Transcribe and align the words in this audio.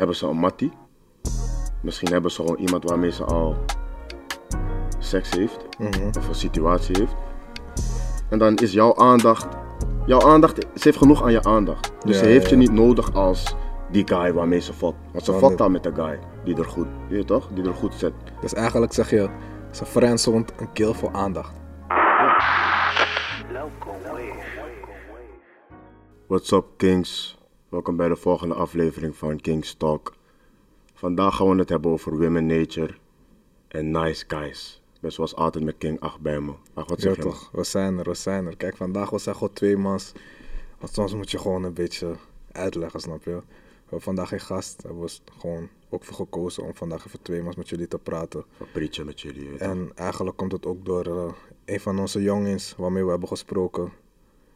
hebben 0.00 0.18
ze 0.18 0.26
een 0.26 0.36
mattie. 0.36 0.72
Misschien 1.82 2.12
hebben 2.12 2.30
ze 2.30 2.42
gewoon 2.42 2.56
iemand 2.56 2.84
waarmee 2.84 3.12
ze 3.12 3.24
al 3.24 3.56
seks 4.98 5.30
heeft. 5.30 5.58
Of 6.18 6.28
een 6.28 6.34
situatie 6.34 6.96
heeft. 6.98 7.14
En 8.28 8.38
dan 8.38 8.56
is 8.56 8.72
jouw 8.72 8.96
aandacht. 8.96 9.46
Jouw 10.06 10.20
aandacht, 10.20 10.56
ze 10.56 10.80
heeft 10.80 10.96
genoeg 10.96 11.22
aan 11.22 11.32
je 11.32 11.42
aandacht. 11.42 11.92
Dus 12.04 12.14
Ja, 12.16 12.22
ze 12.22 12.28
heeft 12.28 12.48
ja, 12.48 12.56
je 12.56 12.62
ja. 12.62 12.68
niet 12.68 12.72
nodig 12.72 13.14
als 13.14 13.54
die 13.90 14.08
guy 14.08 14.32
waarmee 14.32 14.60
ze 14.60 14.72
fot. 14.72 14.94
Want 15.12 15.24
ze 15.24 15.32
fot 15.32 15.60
al 15.60 15.70
met 15.70 15.82
de 15.82 15.94
guy 15.94 16.18
die 16.44 16.56
er 16.56 16.64
goed, 16.64 16.86
je 17.08 17.14
weet 17.14 17.26
toch? 17.26 17.48
Die 17.54 17.64
er 17.64 17.74
goed 17.74 17.94
zit. 17.94 18.12
Dus 18.40 18.54
eigenlijk 18.54 18.92
zeg 18.92 19.10
je, 19.10 19.28
ze 19.70 19.84
friendzoned 19.84 20.52
een 20.56 20.72
kill 20.72 20.92
voor 20.92 21.12
aandacht. 21.12 21.52
What's 26.26 26.52
up 26.52 26.64
Kings? 26.76 27.39
Welkom 27.70 27.96
bij 27.96 28.08
de 28.08 28.16
volgende 28.16 28.54
aflevering 28.54 29.16
van 29.16 29.40
Kings 29.40 29.74
Talk. 29.74 30.14
Vandaag 30.94 31.36
gaan 31.36 31.48
we 31.50 31.56
het 31.58 31.68
hebben 31.68 31.90
over 31.90 32.18
women 32.18 32.46
nature 32.46 32.94
en 33.68 33.90
nice 33.90 34.24
guys. 34.28 34.82
Ben 35.00 35.12
zoals 35.12 35.34
altijd 35.34 35.64
met 35.64 35.74
King 35.78 36.00
8 36.00 36.20
bij 36.20 36.40
me. 36.40 36.52
Ach, 36.74 36.88
wat 36.88 37.02
Ja 37.02 37.08
zeg 37.08 37.16
je? 37.16 37.22
man? 37.22 37.32
toch, 37.32 37.50
we 37.52 37.64
zijn 37.64 37.98
er, 37.98 38.04
we 38.04 38.14
zijn 38.14 38.46
er. 38.46 38.56
Kijk, 38.56 38.76
vandaag 38.76 39.10
was 39.10 39.26
er 39.26 39.32
gewoon 39.34 39.52
twee 39.52 39.76
mans. 39.76 40.12
Want 40.78 40.92
soms 40.92 41.14
moet 41.14 41.30
je 41.30 41.38
gewoon 41.38 41.62
een 41.64 41.72
beetje 41.74 42.14
uitleggen, 42.52 43.00
snap 43.00 43.24
je? 43.24 43.30
We 43.30 43.42
hebben 43.80 44.00
vandaag 44.00 44.28
geen 44.28 44.40
gast. 44.40 44.82
Hebben 44.82 45.00
we 45.02 45.08
s- 45.08 45.22
gewoon 45.38 45.68
ook 45.88 46.04
voor 46.04 46.14
gekozen 46.14 46.62
om 46.62 46.74
vandaag 46.74 47.06
even 47.06 47.22
twee 47.22 47.42
mans 47.42 47.56
met 47.56 47.68
jullie 47.68 47.88
te 47.88 47.98
praten. 47.98 48.44
Van 48.56 48.66
preachen 48.72 49.06
met 49.06 49.20
jullie. 49.20 49.52
je? 49.52 49.58
En 49.58 49.90
eigenlijk 49.94 50.36
komt 50.36 50.52
het 50.52 50.66
ook 50.66 50.84
door 50.84 51.06
eh, 51.06 51.32
een 51.64 51.80
van 51.80 51.98
onze 51.98 52.22
jongens 52.22 52.74
waarmee 52.76 53.04
we 53.04 53.10
hebben 53.10 53.28
gesproken. 53.28 53.92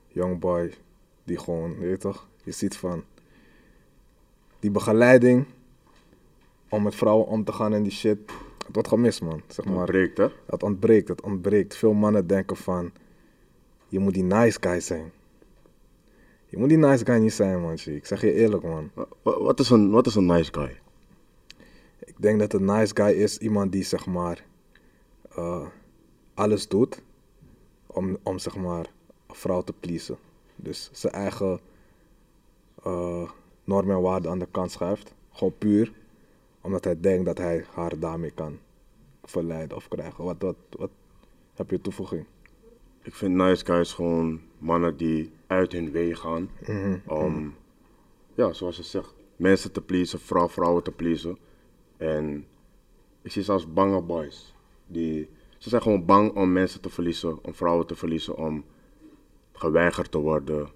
Young 0.08 0.38
boy, 0.38 0.74
die 1.24 1.38
gewoon, 1.38 1.70
je 1.80 1.86
weet 1.86 2.00
toch, 2.00 2.26
je 2.44 2.52
ziet 2.52 2.76
van 2.76 3.04
die 4.58 4.70
begeleiding 4.70 5.44
om 6.68 6.82
met 6.82 6.94
vrouwen 6.94 7.26
om 7.26 7.44
te 7.44 7.52
gaan 7.52 7.74
en 7.74 7.82
die 7.82 7.92
shit. 7.92 8.18
Het 8.66 8.74
wordt 8.74 8.88
gemist, 8.88 9.22
man. 9.22 9.42
Zeg 9.48 9.64
maar, 9.64 9.76
Ontbreekt, 9.76 10.16
hè? 10.18 10.26
het 10.46 10.62
ontbreekt, 10.62 11.08
het 11.08 11.20
ontbreekt. 11.22 11.76
Veel 11.76 11.92
mannen 11.92 12.26
denken 12.26 12.56
van, 12.56 12.92
je 13.88 13.98
moet 13.98 14.14
die 14.14 14.22
nice 14.22 14.58
guy 14.60 14.80
zijn. 14.80 15.12
Je 16.46 16.58
moet 16.58 16.68
die 16.68 16.78
nice 16.78 17.04
guy 17.04 17.16
niet 17.18 17.32
zijn, 17.32 17.60
man. 17.60 17.72
Ik 17.84 18.06
zeg 18.06 18.20
je 18.20 18.32
eerlijk, 18.32 18.62
man. 18.62 18.90
Wa- 18.94 19.06
wa- 19.22 19.40
Wat 19.40 19.60
is 19.60 19.70
een, 19.70 19.90
wat 19.90 20.06
is 20.06 20.14
een 20.14 20.26
nice 20.26 20.52
guy? 20.52 20.78
Ik 22.04 22.14
denk 22.16 22.38
dat 22.38 22.52
een 22.52 22.64
nice 22.64 22.94
guy 22.96 23.10
is 23.12 23.38
iemand 23.38 23.72
die, 23.72 23.82
zeg 23.82 24.06
maar, 24.06 24.44
eh, 25.34 25.66
alles 26.34 26.68
doet 26.68 27.02
om, 27.86 28.16
om, 28.22 28.38
zeg 28.38 28.56
maar, 28.56 28.86
een 29.26 29.34
vrouw 29.34 29.62
te 29.62 29.72
pleasen. 29.80 30.16
Dus 30.56 30.90
zijn 30.92 31.12
eigen 31.12 31.60
eh, 32.84 33.30
normen 33.64 33.96
en 33.96 34.02
waarden 34.02 34.30
aan 34.30 34.38
de 34.38 34.48
kant 34.50 34.70
schuift. 34.70 35.14
Gewoon 35.32 35.54
puur 35.58 35.92
omdat 36.64 36.84
hij 36.84 37.00
denkt 37.00 37.24
dat 37.24 37.38
hij 37.38 37.64
haar 37.72 37.98
daarmee 37.98 38.30
kan 38.30 38.58
verleiden 39.22 39.76
of 39.76 39.88
krijgen. 39.88 40.24
Wat, 40.24 40.36
wat, 40.38 40.56
wat 40.70 40.90
heb 41.54 41.70
je 41.70 41.80
toevoeging? 41.80 42.24
Ik 43.02 43.14
vind 43.14 43.34
nice 43.34 43.64
guys 43.64 43.92
gewoon 43.92 44.40
mannen 44.58 44.96
die 44.96 45.32
uit 45.46 45.72
hun 45.72 45.92
weg 45.92 46.18
gaan 46.18 46.50
Mhm, 46.66 46.98
om, 47.06 47.54
ja, 48.34 48.52
zoals 48.52 48.76
je 48.76 48.82
zegt, 48.82 49.14
mensen 49.36 49.72
te 49.72 49.80
pleasen, 49.80 50.20
vrouw, 50.20 50.48
vrouwen 50.48 50.82
te 50.82 50.90
pleasen. 50.90 51.38
En 51.96 52.46
ik 53.22 53.32
zie 53.32 53.42
zelfs 53.42 53.72
bange 53.72 54.02
boys. 54.02 54.54
Die, 54.86 55.28
ze 55.58 55.68
zijn 55.68 55.82
gewoon 55.82 56.04
bang 56.04 56.34
om 56.34 56.52
mensen 56.52 56.80
te 56.80 56.90
verliezen, 56.90 57.44
om 57.44 57.54
vrouwen 57.54 57.86
te 57.86 57.94
verliezen, 57.94 58.36
om 58.36 58.64
geweigerd 59.52 60.10
te 60.10 60.18
worden, 60.18 60.68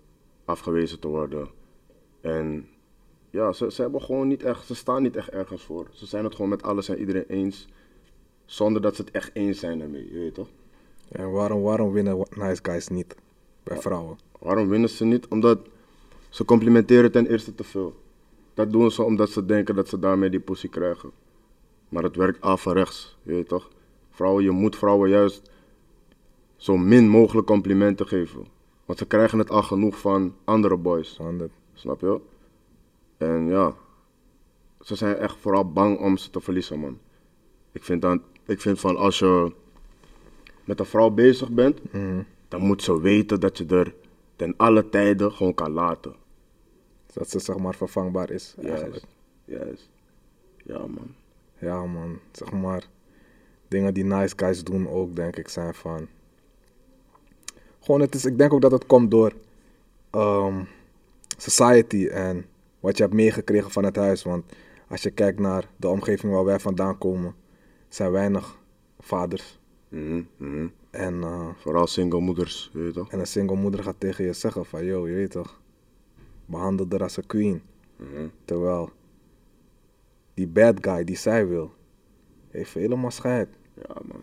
afgewezen 0.45 0.99
te 0.99 1.09
worden. 1.09 1.49
En 2.29 2.69
ja, 3.31 3.53
ze, 3.53 3.73
ze 3.73 3.83
hebben 3.83 4.03
gewoon 4.03 4.29
niet 4.29 4.43
echt, 4.43 4.67
ze 4.67 4.75
staan 4.75 5.03
niet 5.03 5.17
echt 5.17 5.29
ergens 5.29 5.63
voor. 5.63 5.87
Ze 5.91 6.07
zijn 6.07 6.25
het 6.25 6.35
gewoon 6.35 6.51
met 6.51 6.63
alles 6.63 6.89
en 6.89 6.99
iedereen 6.99 7.25
eens, 7.29 7.69
zonder 8.45 8.83
dat 8.83 8.97
ze 8.97 9.03
het 9.03 9.11
echt 9.11 9.31
eens 9.35 9.59
zijn 9.59 9.81
ermee, 9.81 10.13
je 10.13 10.19
weet 10.19 10.35
toch? 10.35 10.49
En 11.09 11.31
waarom, 11.31 11.63
waarom 11.63 11.93
winnen 11.93 12.27
nice 12.31 12.63
guys 12.63 12.89
niet 12.89 13.15
bij 13.63 13.81
vrouwen? 13.81 14.19
Waarom 14.39 14.69
winnen 14.69 14.89
ze 14.89 15.05
niet? 15.05 15.29
Omdat 15.29 15.59
ze 16.29 16.45
complimenteren 16.45 17.13
ten 17.13 17.27
eerste 17.27 17.55
te 17.55 17.65
veel. 17.65 17.95
Dat 18.55 18.73
doen 18.73 18.91
ze 18.91 19.03
omdat 19.03 19.31
ze 19.31 19.47
denken 19.47 19.75
dat 19.75 19.89
ze 19.89 19.99
daarmee 19.99 20.31
die 20.31 20.41
pussy 20.41 20.69
krijgen. 20.69 21.11
Maar 21.89 22.03
het 22.03 22.17
werkt 22.17 22.41
averechts, 22.41 23.17
je 23.23 23.33
weet 23.33 23.49
toch? 23.49 23.69
Vrouwen, 24.11 24.45
je 24.45 24.51
moet 24.51 24.77
vrouwen 24.77 25.11
juist 25.11 25.51
zo 26.57 26.77
min 26.77 27.09
mogelijk 27.09 27.47
complimenten 27.47 28.07
geven. 28.07 28.47
Want 28.85 28.99
ze 28.99 29.07
krijgen 29.07 29.39
het 29.39 29.51
al 29.51 29.63
genoeg 29.63 29.99
van 29.99 30.35
andere 30.45 30.77
boys, 30.77 31.17
Want 31.17 31.43
snap 31.79 32.01
je? 32.01 32.21
En 33.17 33.47
ja, 33.47 33.75
ze 34.81 34.95
zijn 34.95 35.17
echt 35.17 35.37
vooral 35.37 35.73
bang 35.73 35.99
om 35.99 36.17
ze 36.17 36.31
te 36.31 36.41
verliezen, 36.41 36.79
man. 36.79 36.99
Ik 37.73 37.85
vind, 37.85 38.03
dan, 38.03 38.23
ik 38.47 38.61
vind 38.61 38.81
van 38.81 38.97
als 38.97 39.19
je 39.19 39.53
met 40.65 40.81
een 40.81 40.87
vrouw 40.87 41.11
bezig 41.11 41.51
bent, 41.51 41.81
dan 42.49 42.61
moet 42.61 42.83
ze 42.83 43.01
weten 43.01 43.41
dat 43.41 43.59
je 43.59 43.67
er 43.67 43.95
ten 44.37 44.55
alle 44.57 44.89
tijden 44.89 45.33
gewoon 45.33 45.55
kan 45.55 45.71
laten. 45.71 46.15
dat 47.13 47.31
ze 47.31 47.39
zeg 47.39 47.59
maar 47.59 47.75
vervangbaar 47.75 48.31
is 48.31 48.55
eigenlijk. 48.63 49.05
Juist, 49.45 49.67
juist. 49.67 49.89
Ja, 50.65 50.79
man. 50.79 51.15
Ja 51.59 51.87
man, 51.87 52.19
zeg 52.33 52.53
maar. 52.53 52.87
Dingen 53.69 53.95
die 53.95 54.05
nice 54.05 54.35
guys 54.37 54.65
doen 54.65 54.89
ook, 54.89 55.17
denk 55.17 55.37
ik, 55.37 55.49
zijn 55.49 55.75
van... 55.75 56.09
Gewoon, 57.81 58.01
het 58.01 58.15
is, 58.15 58.25
ik 58.25 58.39
denk 58.39 58.53
ook 58.53 58.61
dat 58.61 58.71
het 58.71 58.87
komt 58.87 59.11
door 59.11 59.33
ehm, 60.11 60.65
society 61.43 62.07
en 62.07 62.45
wat 62.81 62.97
je 62.97 63.03
hebt 63.03 63.15
meegekregen 63.15 63.71
van 63.71 63.85
het 63.85 63.97
huis. 63.97 64.23
Want 64.23 64.45
als 64.89 65.03
je 65.03 65.11
kijkt 65.11 65.39
naar 65.39 65.69
de 65.77 65.89
omgeving 65.89 66.33
waar 66.33 66.45
wij 66.45 66.59
vandaan 66.59 66.99
komen, 66.99 67.35
zijn 67.89 68.11
weinig 68.11 68.59
vaders. 68.99 69.59
Mhm, 69.89 70.23
mhm. 70.37 70.67
En, 70.91 71.23
eh, 71.23 71.49
Vooral 71.57 71.87
single 71.87 72.21
moeders, 72.21 72.71
weet 72.73 72.87
je 72.87 72.93
toch? 72.93 73.11
en 73.11 73.19
een 73.19 73.27
single 73.27 73.57
moeder 73.57 73.83
gaat 73.83 73.95
tegen 74.01 74.25
je 74.25 74.33
zeggen 74.33 74.65
van, 74.65 74.85
yo, 74.85 75.09
je 75.09 75.15
weet 75.15 75.31
toch, 75.31 75.61
behandel 76.47 76.87
haar 76.89 77.03
als 77.03 77.17
een 77.17 77.27
queen. 77.27 77.63
Mhm. 77.97 78.27
Terwijl 78.45 78.91
die 80.35 80.47
bad 80.47 80.75
guy 80.81 81.05
die 81.05 81.17
zij 81.17 81.47
wil, 81.47 81.73
heeft 82.49 82.75
helemaal 82.75 83.11
scheid. 83.11 83.49
Ja, 83.75 83.97
man. 84.05 84.21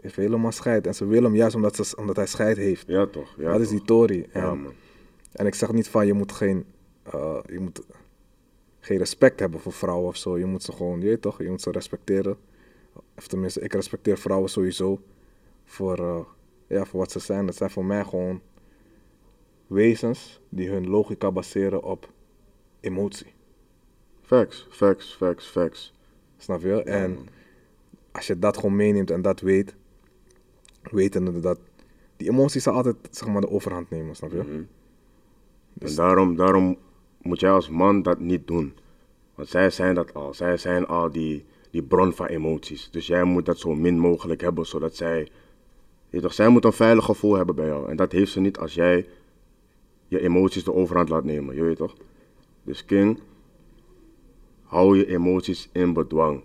Heeft 0.00 0.16
helemaal 0.16 0.52
scheid. 0.52 0.86
En 0.86 0.94
ze 0.94 1.06
wil 1.06 1.22
hem 1.22 1.34
juist 1.36 1.54
omdat, 1.54 1.76
ze, 1.76 1.96
omdat 1.96 2.16
hij 2.16 2.26
scheid 2.26 2.56
heeft. 2.56 2.86
Ja, 2.86 3.06
toch? 3.06 3.34
Ja, 3.38 3.52
dat 3.52 3.60
is 3.60 3.68
die 3.68 3.82
Tory. 3.82 4.26
En, 4.32 4.40
Ja, 4.40 4.54
man. 4.54 4.72
En 5.32 5.46
ik 5.46 5.54
zeg 5.54 5.72
niet 5.72 5.88
van 5.88 6.06
je 6.06 6.12
moet 6.12 6.32
geen, 6.32 6.64
eh, 7.02 7.38
je 7.46 7.60
moet 7.60 7.82
geen 8.80 8.98
respect 8.98 9.40
hebben 9.40 9.60
voor 9.60 9.72
vrouwen 9.72 10.08
of 10.08 10.16
zo. 10.16 10.38
Je 10.38 10.46
moet 10.46 10.62
ze 10.62 10.72
gewoon, 10.72 11.00
je 11.00 11.06
weet 11.06 11.22
toch, 11.22 11.38
je 11.38 11.50
moet 11.50 11.62
ze 11.62 11.70
respecteren. 11.70 12.36
Of 13.16 13.26
tenminste, 13.26 13.60
ik 13.60 13.72
respecteer 13.72 14.18
vrouwen 14.18 14.50
sowieso 14.50 15.00
voor, 15.64 15.98
eh, 15.98 16.20
ja, 16.66 16.84
voor 16.84 16.98
wat 17.00 17.12
ze 17.12 17.18
zijn. 17.18 17.46
Dat 17.46 17.56
zijn 17.56 17.70
voor 17.70 17.84
mij 17.84 18.04
gewoon 18.04 18.40
wezens 19.66 20.40
die 20.48 20.68
hun 20.68 20.88
logica 20.88 21.30
baseren 21.30 21.82
op 21.82 22.12
emotie. 22.80 23.32
Facts, 24.20 24.66
facts, 24.70 25.14
facts, 25.14 25.46
facts. 25.46 25.94
Snap 26.36 26.60
je? 26.60 26.82
En 26.82 27.18
als 28.12 28.26
je 28.26 28.38
dat 28.38 28.56
gewoon 28.56 28.76
meeneemt 28.76 29.10
en 29.10 29.22
dat 29.22 29.40
weet, 29.40 29.74
wetende 30.82 31.40
dat 31.40 31.58
die 32.16 32.30
emoties 32.30 32.62
zal 32.62 32.74
altijd 32.74 32.96
zeg 33.10 33.28
maar, 33.28 33.40
de 33.40 33.50
overhand 33.50 33.90
nemen, 33.90 34.16
snap 34.16 34.30
je? 34.30 34.42
Mhm. 34.42 34.62
En 35.78 35.94
daarom, 35.94 36.36
daarom 36.36 36.76
moet 37.22 37.40
jij 37.40 37.50
als 37.50 37.68
man 37.68 38.02
dat 38.02 38.18
niet 38.18 38.46
doen. 38.46 38.74
Want 39.34 39.48
zij 39.48 39.70
zijn 39.70 39.94
dat 39.94 40.14
al. 40.14 40.34
Zij 40.34 40.56
zijn 40.56 40.86
al 40.86 41.10
die, 41.10 41.44
die 41.70 41.82
bron 41.82 42.12
van 42.12 42.26
emoties. 42.26 42.88
Dus 42.90 43.06
jij 43.06 43.24
moet 43.24 43.46
dat 43.46 43.58
zo 43.58 43.74
min 43.74 43.98
mogelijk 43.98 44.40
hebben, 44.40 44.66
zodat 44.66 44.96
zij... 44.96 45.28
Toch, 46.20 46.32
zij 46.34 46.48
moet 46.48 46.64
een 46.64 46.72
veilig 46.72 47.04
gevoel 47.04 47.34
hebben 47.34 47.54
bij 47.54 47.66
jou. 47.66 47.90
En 47.90 47.96
dat 47.96 48.12
heeft 48.12 48.32
ze 48.32 48.40
niet 48.40 48.58
als 48.58 48.74
jij 48.74 49.06
je 50.12 50.20
emoties 50.20 50.64
de 50.64 50.72
overhand 50.72 51.08
laat 51.08 51.24
nemen, 51.24 51.54
je 51.54 51.62
weet 51.62 51.76
toch? 51.76 51.94
Dus 52.62 52.84
King, 52.84 53.18
hou 54.62 54.96
je 54.96 55.06
emoties 55.06 55.68
in 55.72 55.92
bedwang. 55.92 56.42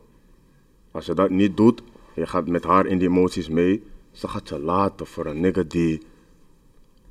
Als 0.91 1.05
je 1.05 1.13
dat 1.13 1.29
niet 1.29 1.57
doet, 1.57 1.83
je 2.15 2.27
gaat 2.27 2.47
met 2.47 2.63
haar 2.63 2.85
in 2.85 2.97
die 2.97 3.07
emoties 3.07 3.49
mee, 3.49 3.83
ze 4.11 4.27
gaat 4.27 4.49
je 4.49 4.59
laten 4.59 5.07
voor 5.07 5.25
een 5.25 5.39
nigger 5.39 5.67
die 5.67 6.01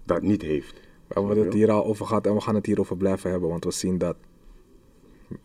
dat 0.04 0.22
niet 0.22 0.42
heeft. 0.42 0.80
We 1.06 1.14
hebben 1.14 1.44
het 1.44 1.52
hier 1.52 1.70
al 1.70 1.84
over 1.84 2.06
gehad 2.06 2.26
en 2.26 2.34
we 2.34 2.40
gaan 2.40 2.54
het 2.54 2.66
hierover 2.66 2.96
blijven 2.96 3.30
hebben, 3.30 3.48
want 3.48 3.64
we 3.64 3.70
zien 3.70 3.98
dat 3.98 4.16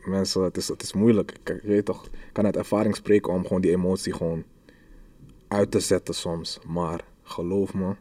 mensen, 0.06 0.42
het 0.42 0.58
is, 0.58 0.68
het 0.68 0.82
is 0.82 0.94
moeilijk. 0.94 1.34
Je 1.46 1.60
weet 1.64 1.86
toch, 1.86 2.06
ik 2.06 2.12
kan 2.32 2.46
uit 2.46 2.58
ervaring 2.58 2.96
spreken 2.96 3.34
om 3.34 3.44
gewoon 3.44 3.62
die 3.62 3.72
emotie 3.72 4.14
gewoon 4.14 4.44
uit 5.48 5.72
te 5.72 5.80
zetten 5.80 6.14
soms. 6.14 6.60
Maar 6.68 7.04
geloof 7.24 7.74
me, 7.74 7.96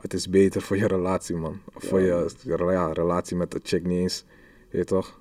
het 0.00 0.14
is 0.14 0.28
beter 0.28 0.62
voor 0.62 0.76
je 0.76 0.86
relatie, 0.86 1.36
man. 1.36 1.60
Voor 1.74 2.00
je 2.00 2.30
ja, 2.46 2.92
relatie 2.92 3.36
met 3.36 3.50
de 3.50 3.60
chick 3.62 3.86
niet 3.86 3.98
eens, 3.98 4.24
weet 4.70 4.86
toch? 4.86 5.20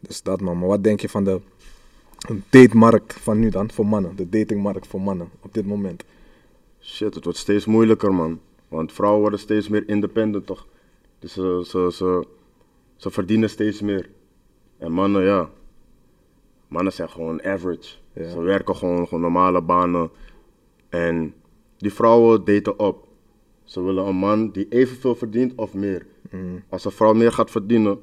Dus 0.00 0.22
dat, 0.22 0.40
man. 0.40 0.58
Maar 0.58 0.68
wat 0.68 0.84
denk 0.84 1.00
je 1.00 1.08
van 1.08 1.24
de 1.24 1.40
datemarkt 2.50 3.12
van 3.12 3.38
nu 3.38 3.48
dan, 3.48 3.70
voor 3.70 3.86
mannen? 3.86 4.16
De 4.16 4.28
datingmarkt 4.28 4.86
voor 4.86 5.00
mannen 5.00 5.30
op 5.40 5.54
dit 5.54 5.66
moment. 5.66 6.04
Shit, 6.80 7.14
het 7.14 7.24
wordt 7.24 7.38
steeds 7.38 7.66
moeilijker, 7.66 8.14
man. 8.14 8.40
Want 8.72 8.92
vrouwen 8.92 9.20
worden 9.20 9.38
steeds 9.38 9.68
meer 9.68 9.88
independent, 9.88 10.46
toch? 10.46 10.66
Dus 11.18 11.32
ze, 11.32 11.64
ze, 11.66 11.88
ze, 11.92 12.26
ze 12.96 13.10
verdienen 13.10 13.50
steeds 13.50 13.80
meer. 13.80 14.10
En 14.78 14.92
mannen, 14.92 15.22
ja, 15.22 15.50
Mannen 16.72 16.92
zijn 16.92 17.08
gewoon 17.10 17.42
average. 17.42 17.96
Ja. 18.12 18.28
Ze 18.28 18.40
werken 18.40 18.76
gewoon, 18.76 19.04
gewoon 19.04 19.20
normale 19.20 19.62
banen. 19.62 20.10
En 20.88 21.34
die 21.76 21.92
vrouwen 21.92 22.44
daten 22.44 22.78
op. 22.78 23.08
Ze 23.64 23.82
willen 23.82 24.06
een 24.06 24.16
man 24.16 24.50
die 24.50 24.66
evenveel 24.68 25.14
verdient 25.14 25.52
of 25.56 25.74
meer. 25.74 26.06
Mm. 26.30 26.62
Als 26.68 26.84
een 26.84 26.90
vrouw 26.90 27.12
meer 27.12 27.32
gaat 27.32 27.50
verdienen, 27.50 28.00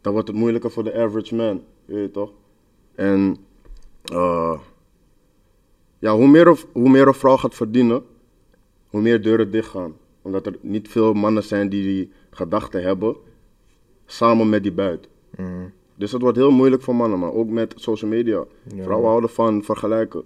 dan 0.00 0.12
wordt 0.12 0.28
het 0.28 0.36
moeilijker 0.36 0.70
voor 0.70 0.84
de 0.84 0.94
average 0.94 1.34
man. 1.34 1.62
Je 1.84 1.94
weet 1.94 2.12
toch? 2.12 2.32
En 2.94 3.36
eh, 4.04 4.58
ja, 5.98 6.14
hoe 6.14 6.28
meer, 6.28 6.64
hoe 6.72 6.88
meer 6.90 7.06
een 7.06 7.14
vrouw 7.14 7.36
gaat 7.36 7.54
verdienen, 7.54 8.04
hoe 8.90 9.00
meer 9.00 9.22
deuren 9.22 9.50
dicht 9.50 9.68
gaan. 9.68 9.94
Omdat 10.22 10.46
er 10.46 10.58
niet 10.60 10.88
veel 10.88 11.12
mannen 11.12 11.42
zijn 11.42 11.68
die 11.68 11.82
die 11.82 12.10
gedachten 12.30 12.82
hebben, 12.82 13.16
samen 14.06 14.48
met 14.48 14.62
die 14.62 14.72
buit. 14.72 15.08
Mm. 15.36 15.72
Dus 15.94 16.12
het 16.12 16.22
wordt 16.22 16.36
heel 16.36 16.50
moeilijk 16.50 16.82
voor 16.82 16.94
mannen, 16.94 17.18
maar 17.18 17.32
ook 17.32 17.48
met 17.48 17.72
social 17.76 18.10
media. 18.10 18.44
Ja. 18.74 18.82
Vrouwen 18.82 19.08
houden 19.08 19.30
van 19.30 19.64
vergelijken. 19.64 20.22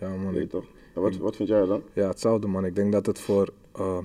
Ja, 0.00 0.08
man. 0.08 0.32
Weet 0.32 0.50
toch? 0.50 0.64
En 0.94 1.02
wat, 1.02 1.16
wat 1.16 1.36
vind 1.36 1.48
jij 1.48 1.66
dan? 1.66 1.82
ja, 1.92 2.08
hetzelfde, 2.08 2.46
man. 2.46 2.64
Ik 2.64 2.74
denk 2.74 2.92
dat 2.92 3.06
het 3.06 3.18
voor 3.18 3.52
eh, 3.72 3.98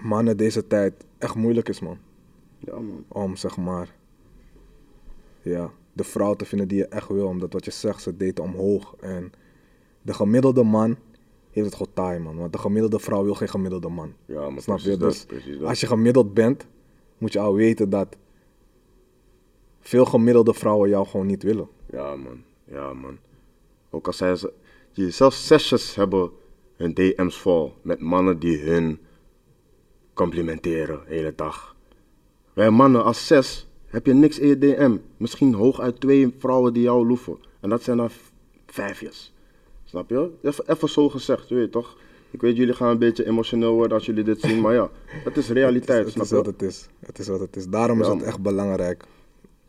mannen 0.00 0.36
deze 0.36 0.66
tijd 0.66 1.04
echt 1.18 1.34
moeilijk 1.34 1.68
is, 1.68 1.80
man. 1.80 1.98
Ja, 2.58 2.74
man. 2.74 3.04
Om, 3.08 3.36
zeg 3.36 3.56
maar, 3.56 3.94
ja, 5.42 5.70
de 5.92 6.04
vrouw 6.04 6.34
te 6.34 6.44
vinden 6.44 6.68
die 6.68 6.78
je 6.78 6.86
echt 6.86 7.08
wil. 7.08 7.26
Omdat 7.26 7.52
wat 7.52 7.64
je 7.64 7.70
zegt, 7.70 8.02
ze 8.02 8.16
daten 8.16 8.44
omhoog. 8.44 8.94
En 9.00 9.32
de 10.02 10.14
gemiddelde 10.14 10.62
man 10.62 10.96
heeft 11.62 11.78
het 11.78 11.88
gewoon 11.88 12.06
taai, 12.08 12.18
man. 12.18 12.36
Want 12.36 12.52
de 12.52 12.58
gemiddelde 12.58 12.98
vrouw 12.98 13.24
wil 13.24 13.34
geen 13.34 13.48
gemiddelde 13.48 13.88
man. 13.88 14.12
Ja, 14.24 14.50
maar 14.50 14.62
Snap 14.62 14.78
je? 14.78 14.96
Dus 14.96 15.26
dat. 15.26 15.62
als 15.62 15.80
je 15.80 15.86
gemiddeld 15.86 16.34
bent, 16.34 16.66
moet 17.18 17.32
je 17.32 17.40
al 17.40 17.54
weten 17.54 17.90
dat 17.90 18.16
veel 19.80 20.04
gemiddelde 20.04 20.54
vrouwen 20.54 20.88
jou 20.88 21.06
gewoon 21.06 21.26
niet 21.26 21.42
willen. 21.42 21.68
Ja, 21.90 22.16
man. 22.16 22.42
Ja, 22.64 22.92
man. 22.92 23.18
Ook 23.90 24.06
al 24.06 24.12
zijn 24.12 24.36
ze... 24.36 24.52
Je, 24.92 25.10
zelfs 25.10 25.46
zesjes 25.46 25.94
hebben 25.94 26.30
hun 26.76 26.94
DM's 26.94 27.36
vol 27.36 27.72
met 27.82 28.00
mannen 28.00 28.38
die 28.38 28.58
hun 28.58 28.98
complimenteren 30.12 31.00
de 31.06 31.14
hele 31.14 31.32
dag. 31.36 31.76
Wij 32.52 32.70
mannen 32.70 33.04
als 33.04 33.26
zes 33.26 33.68
heb 33.86 34.06
je 34.06 34.12
niks 34.12 34.38
in 34.38 34.48
je 34.48 34.58
DM. 34.58 34.96
Misschien 35.16 35.54
hooguit 35.54 36.00
twee 36.00 36.34
vrouwen 36.38 36.72
die 36.72 36.82
jou 36.82 37.06
loeven. 37.06 37.38
En 37.60 37.68
dat 37.68 37.82
zijn 37.82 37.96
dan 37.96 38.10
vijfjes. 38.66 39.32
Snap 39.90 40.10
je? 40.10 40.30
Even, 40.42 40.64
even 40.70 40.88
zo 40.88 41.08
gezegd, 41.08 41.48
je 41.48 41.54
weet 41.54 41.72
toch? 41.72 41.96
Ik 42.30 42.40
weet, 42.40 42.56
jullie 42.56 42.74
gaan 42.74 42.88
een 42.88 42.98
beetje 42.98 43.26
emotioneel 43.26 43.72
worden 43.74 43.96
als 43.96 44.06
jullie 44.06 44.24
dit 44.24 44.40
zien, 44.40 44.60
maar 44.60 44.74
ja, 44.74 44.90
het 45.06 45.36
is 45.36 45.48
realiteit, 45.48 46.04
het, 46.04 46.12
snap 46.12 46.24
is 46.24 46.30
je? 46.30 46.36
wat 46.36 46.46
het 46.46 46.62
is. 46.62 46.88
Het 46.98 47.18
is 47.18 47.28
wat 47.28 47.40
het 47.40 47.56
is. 47.56 47.68
Daarom 47.68 48.00
is 48.00 48.06
het 48.06 48.16
man. 48.16 48.26
echt 48.26 48.40
belangrijk 48.40 49.04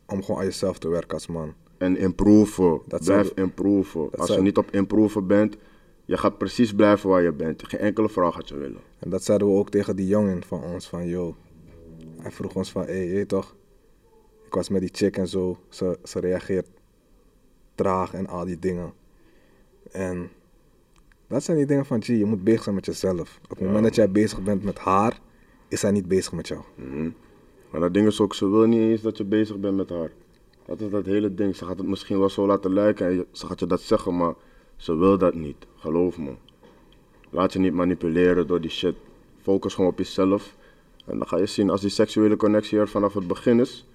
om 0.08 0.24
gewoon 0.24 0.40
aan 0.40 0.46
jezelf 0.46 0.80
te 0.80 0.88
werken 0.88 1.14
als 1.14 1.28
man. 1.28 1.54
En 1.78 1.98
improven. 1.98 2.82
Dat 2.88 3.04
Blijf 3.04 3.32
improven. 3.36 4.08
dat 4.12 4.20
Als 4.20 4.30
je 4.34 4.42
niet 4.42 4.58
op 4.58 4.72
improven 4.72 5.28
bent, 5.28 5.58
je 6.06 6.18
gaat 6.18 6.38
precies 6.38 6.74
blijven 6.74 7.10
waar 7.10 7.22
je 7.22 7.32
bent. 7.32 7.68
Geen 7.68 7.80
enkele 7.80 8.10
vrouw 8.10 8.32
gaat 8.32 8.50
je 8.50 8.58
willen. 8.58 8.82
En 9.00 9.10
dat 9.10 9.24
zeiden 9.24 9.48
we 9.48 9.54
ook 9.54 9.70
tegen 9.70 9.96
die 9.96 10.08
jongen 10.08 10.44
van 10.44 10.64
ons, 10.64 10.88
van 10.88 11.08
yo. 11.08 11.36
Hij 12.18 12.32
vroeg 12.32 12.56
ons 12.56 12.72
van, 12.72 12.82
hé, 12.82 12.94
hey, 12.94 13.06
je 13.06 13.14
weet 13.14 13.28
toch? 13.28 13.56
Ik 14.46 14.54
was 14.54 14.70
met 14.70 14.82
die 14.82 14.90
chick 14.94 15.18
en 15.18 15.28
zo. 15.28 15.58
Ze, 15.70 16.00
ze 16.04 16.20
reageert 16.20 16.68
traag 17.76 18.14
en 18.14 18.28
al 18.28 18.46
die 18.46 18.60
dingen. 18.60 19.00
En 19.92 20.30
dat 21.28 21.44
zijn 21.44 21.58
die 21.58 21.66
dingen 21.66 21.86
van, 21.86 22.04
gee, 22.04 22.18
je 22.18 22.26
moet 22.26 22.44
bezig 22.44 22.64
zijn 22.64 22.76
met 22.76 22.86
jezelf. 22.86 23.40
Op 23.44 23.50
het 23.58 23.68
moment 23.68 23.84
dat 23.84 23.96
jij 23.96 24.12
bezig 24.12 24.42
bent 24.44 24.64
met 24.64 24.80
haar, 24.80 25.20
is 25.68 25.80
zij 25.80 25.92
niet 25.92 26.08
bezig 26.08 26.32
met 26.32 26.48
jou. 26.48 26.62
Mhm. 26.76 27.10
Maar 27.70 27.80
dat 27.82 27.94
ding 27.94 28.08
is 28.08 28.20
ook, 28.20 28.34
ze 28.36 28.50
wil 28.50 28.66
niet 28.66 28.80
eens 28.80 29.02
dat 29.02 29.18
je 29.18 29.24
bezig 29.24 29.58
bent 29.60 29.76
met 29.78 29.90
haar. 29.90 30.12
Dat 30.66 30.82
is 30.82 30.90
dat 30.90 31.06
hele 31.06 31.34
ding. 31.34 31.56
Ze 31.56 31.66
gaat 31.66 31.78
het 31.78 31.88
misschien 31.88 32.20
wel 32.20 32.30
zo 32.30 32.46
laten 32.48 32.74
lijken 32.74 33.08
en 33.08 33.26
ze 33.32 33.46
gaat 33.46 33.60
je 33.60 33.66
dat 33.68 33.82
zeggen, 33.82 34.18
maar 34.18 34.34
ze 34.76 34.96
wil 34.96 35.18
dat 35.18 35.34
niet. 35.34 35.56
Geloof 35.76 36.18
me. 36.18 36.32
Laat 37.30 37.54
je 37.54 37.60
niet 37.60 37.74
manipuleren 37.74 38.48
door 38.48 38.62
die 38.62 38.70
shit. 38.70 38.96
Focus 39.42 39.74
gewoon 39.74 39.90
op 39.92 39.98
jezelf. 39.98 40.56
En 41.06 41.18
dan 41.18 41.28
ga 41.28 41.38
je 41.38 41.46
zien, 41.46 41.70
als 41.70 41.82
die 41.82 41.90
seksuele 41.90 42.36
connectie 42.36 42.80
er 42.80 42.88
vanaf 42.88 43.14
het 43.14 43.28
begin 43.28 43.60
is, 43.60 43.88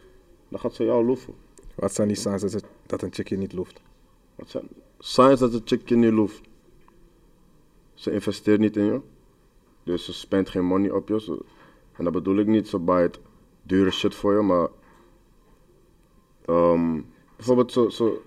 dan 0.49 0.61
gaat 0.61 0.75
ze 0.75 0.85
jou 0.85 1.05
loeven. 1.05 1.35
Wat 1.75 1.95
zijn 1.95 2.09
die 2.09 2.17
signs 2.17 2.43
dat, 2.43 2.53
het- 2.53 2.65
dat 2.87 3.03
een 3.03 3.13
chick 3.13 3.29
je 3.29 3.37
niet 3.37 3.53
loeft? 3.53 3.81
Wat 4.37 4.49
zijn 4.51 4.69
signs 4.99 5.41
dat 5.41 5.61
chick 5.65 5.89
je 5.89 5.97
niet 5.97 6.13
loeft? 6.13 6.41
Ze 7.95 8.13
investeert 8.13 8.61
niet 8.61 8.77
in 8.77 8.85
je. 8.85 9.01
Dus 9.83 10.05
ze 10.05 10.13
spendt 10.13 10.51
geen 10.51 10.65
money 10.65 10.91
op 10.91 11.09
je. 11.09 11.21
Ze- 11.21 11.45
en 11.93 12.05
dat 12.05 12.13
bedoel 12.13 12.37
ik 12.37 12.47
niet, 12.47 12.69
ze 12.69 12.79
buit 12.79 13.21
dure 13.63 13.91
shit 13.91 14.15
voor 14.15 14.35
je, 14.35 14.43
maar... 14.43 14.69
ehm, 16.45 17.01
bijvoorbeeld 17.37 17.73
zo... 17.73 17.89
zo 17.89 18.23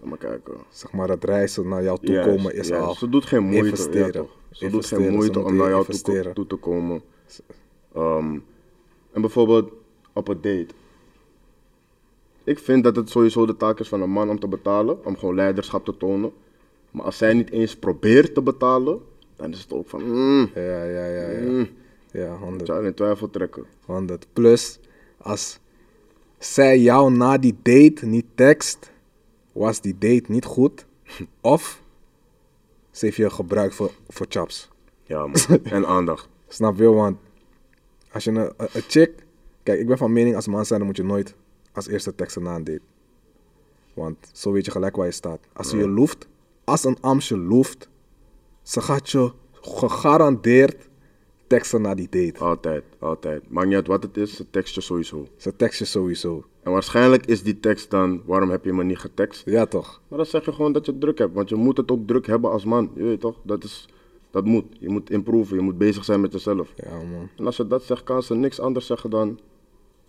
Laat 0.00 0.08
maar 0.08 0.18
kijken. 0.18 0.54
Zeg 0.68 0.92
maar, 0.92 1.08
het 1.08 1.24
reizen 1.24 1.68
naar 1.68 1.82
jou 1.82 1.98
toe 2.04 2.20
komen 2.24 2.54
is 2.54 2.68
juist. 2.68 2.86
al... 2.86 2.94
Ze 2.94 3.08
doet 3.08 3.24
geen 3.24 3.42
moeite. 3.42 3.68
investeren. 3.68 4.22
Ja. 4.22 4.28
Ze 4.50 4.70
doet 4.70 4.86
geen 4.86 5.12
moeite 5.12 5.40
om 5.40 5.56
naar 5.56 5.68
jou 5.68 5.84
toe, 6.02 6.32
toe 6.32 6.46
te 6.46 6.56
komen. 6.56 7.02
Ehm, 7.94 8.38
en 9.12 9.20
bijvoorbeeld 9.20 9.72
op 10.12 10.28
een 10.28 10.40
date. 10.40 10.66
Ik 12.48 12.58
vind 12.58 12.84
dat 12.84 12.96
het 12.96 13.10
sowieso 13.10 13.46
de 13.46 13.56
taak 13.56 13.80
is 13.80 13.88
van 13.88 14.02
een 14.02 14.10
man 14.10 14.30
om 14.30 14.38
te 14.40 14.48
betalen, 14.48 15.04
om 15.04 15.16
gewoon 15.16 15.34
leiderschap 15.34 15.84
te 15.84 15.96
tonen. 15.96 16.32
Maar 16.90 17.04
als 17.04 17.16
zij 17.16 17.32
niet 17.34 17.50
eens 17.50 17.76
probeert 17.76 18.34
te 18.34 18.42
betalen, 18.42 19.00
dan 19.36 19.52
is 19.52 19.60
het 19.60 19.72
ook 19.72 19.88
van, 19.88 20.02
mm, 20.02 20.50
Ja, 20.54 20.84
ja, 20.84 21.06
ja, 21.06 21.28
ja. 21.28 21.40
mm, 21.50 21.68
Ja, 22.10 22.30
moet 22.30 22.38
100. 22.38 22.66
je 22.66 22.72
haar 22.72 22.84
in 22.84 22.94
twijfel 22.94 23.30
trekken. 23.30 23.64
100. 23.84 24.26
Plus, 24.32 24.78
als 25.16 25.58
zij 26.38 26.78
jou 26.78 27.12
na 27.12 27.38
die 27.38 27.56
date 27.62 28.06
niet 28.06 28.26
tekst, 28.34 28.90
was 29.52 29.80
die 29.80 29.98
date 29.98 30.24
niet 30.32 30.44
goed. 30.44 30.86
Of 31.40 31.82
ze 32.90 33.04
heeft 33.04 33.16
je 33.16 33.30
gebruikt 33.30 33.74
voor, 33.74 33.90
voor 34.08 34.26
chaps. 34.28 34.68
Ja 35.02 35.26
man, 35.26 35.34
en 35.62 35.86
aandacht. 35.86 36.28
Snap 36.48 36.78
je? 36.78 36.84
Want 36.88 37.16
als 38.12 38.24
je 38.24 38.30
een, 38.30 38.36
een, 38.36 38.68
een 38.72 38.82
chick... 38.88 39.10
Kijk, 39.62 39.80
ik 39.80 39.86
ben 39.86 39.98
van 39.98 40.12
mening 40.12 40.36
als 40.36 40.46
man 40.46 40.66
zijn, 40.66 40.78
dan 40.78 40.88
moet 40.88 40.96
je 40.96 41.04
nooit 41.04 41.34
als 41.78 41.88
eerste 41.88 42.14
teksten 42.14 42.44
date. 42.44 42.80
Want 43.94 44.30
zo 44.32 44.52
weet 44.52 44.64
je 44.64 44.70
gelijk 44.70 44.96
waar 44.96 45.06
je 45.06 45.12
staat. 45.12 45.40
Als 45.52 45.70
je 45.70 45.88
loeft, 45.88 46.26
als 46.64 46.84
een 46.84 47.00
amsje 47.00 47.38
loeft, 47.38 47.88
ze 48.62 48.80
gaat 48.80 49.10
je 49.10 49.32
gegarandeerd 49.52 50.88
teksten 51.46 51.82
na 51.82 51.94
die 51.94 52.08
date. 52.10 52.44
Altijd, 52.44 52.84
altijd. 52.98 53.50
Maakt 53.50 53.66
niet 53.66 53.76
uit 53.76 53.86
wat 53.86 54.02
het 54.02 54.16
is, 54.16 54.36
ze 54.36 54.50
tekst 54.50 54.74
je 54.74 54.80
sowieso. 54.80 55.26
Ze 55.36 55.56
tekst 55.56 55.78
je 55.78 55.84
sowieso. 55.84 56.44
En 56.62 56.72
waarschijnlijk 56.72 57.26
is 57.26 57.42
die 57.42 57.60
tekst 57.60 57.90
dan, 57.90 58.22
waarom 58.26 58.50
heb 58.50 58.64
je 58.64 58.72
me 58.72 58.84
niet 58.84 58.98
getekst? 58.98 59.42
Ja, 59.44 59.66
toch? 59.66 60.00
Maar 60.08 60.18
dan 60.18 60.26
zeg 60.26 60.44
je 60.44 60.52
gewoon 60.52 60.72
dat 60.72 60.86
je 60.86 60.98
druk 60.98 61.18
hebt, 61.18 61.34
want 61.34 61.48
je 61.48 61.54
moet 61.54 61.76
het 61.76 61.90
ook 61.90 62.06
druk 62.06 62.26
hebben 62.26 62.50
als 62.50 62.64
man. 62.64 62.90
Je 62.94 63.02
weet 63.02 63.20
toch, 63.20 63.36
dat, 63.42 63.64
is, 63.64 63.88
dat 64.30 64.44
moet. 64.44 64.64
Je 64.78 64.88
moet 64.88 65.10
improven, 65.10 65.56
je 65.56 65.62
moet 65.62 65.78
bezig 65.78 66.04
zijn 66.04 66.20
met 66.20 66.32
jezelf. 66.32 66.72
Ja, 66.76 66.90
man. 66.90 67.28
En 67.36 67.46
als 67.46 67.56
je 67.56 67.66
dat 67.66 67.82
zegt, 67.82 68.02
kan 68.02 68.22
ze 68.22 68.34
niks 68.34 68.60
anders 68.60 68.86
zeggen 68.86 69.10
dan, 69.10 69.38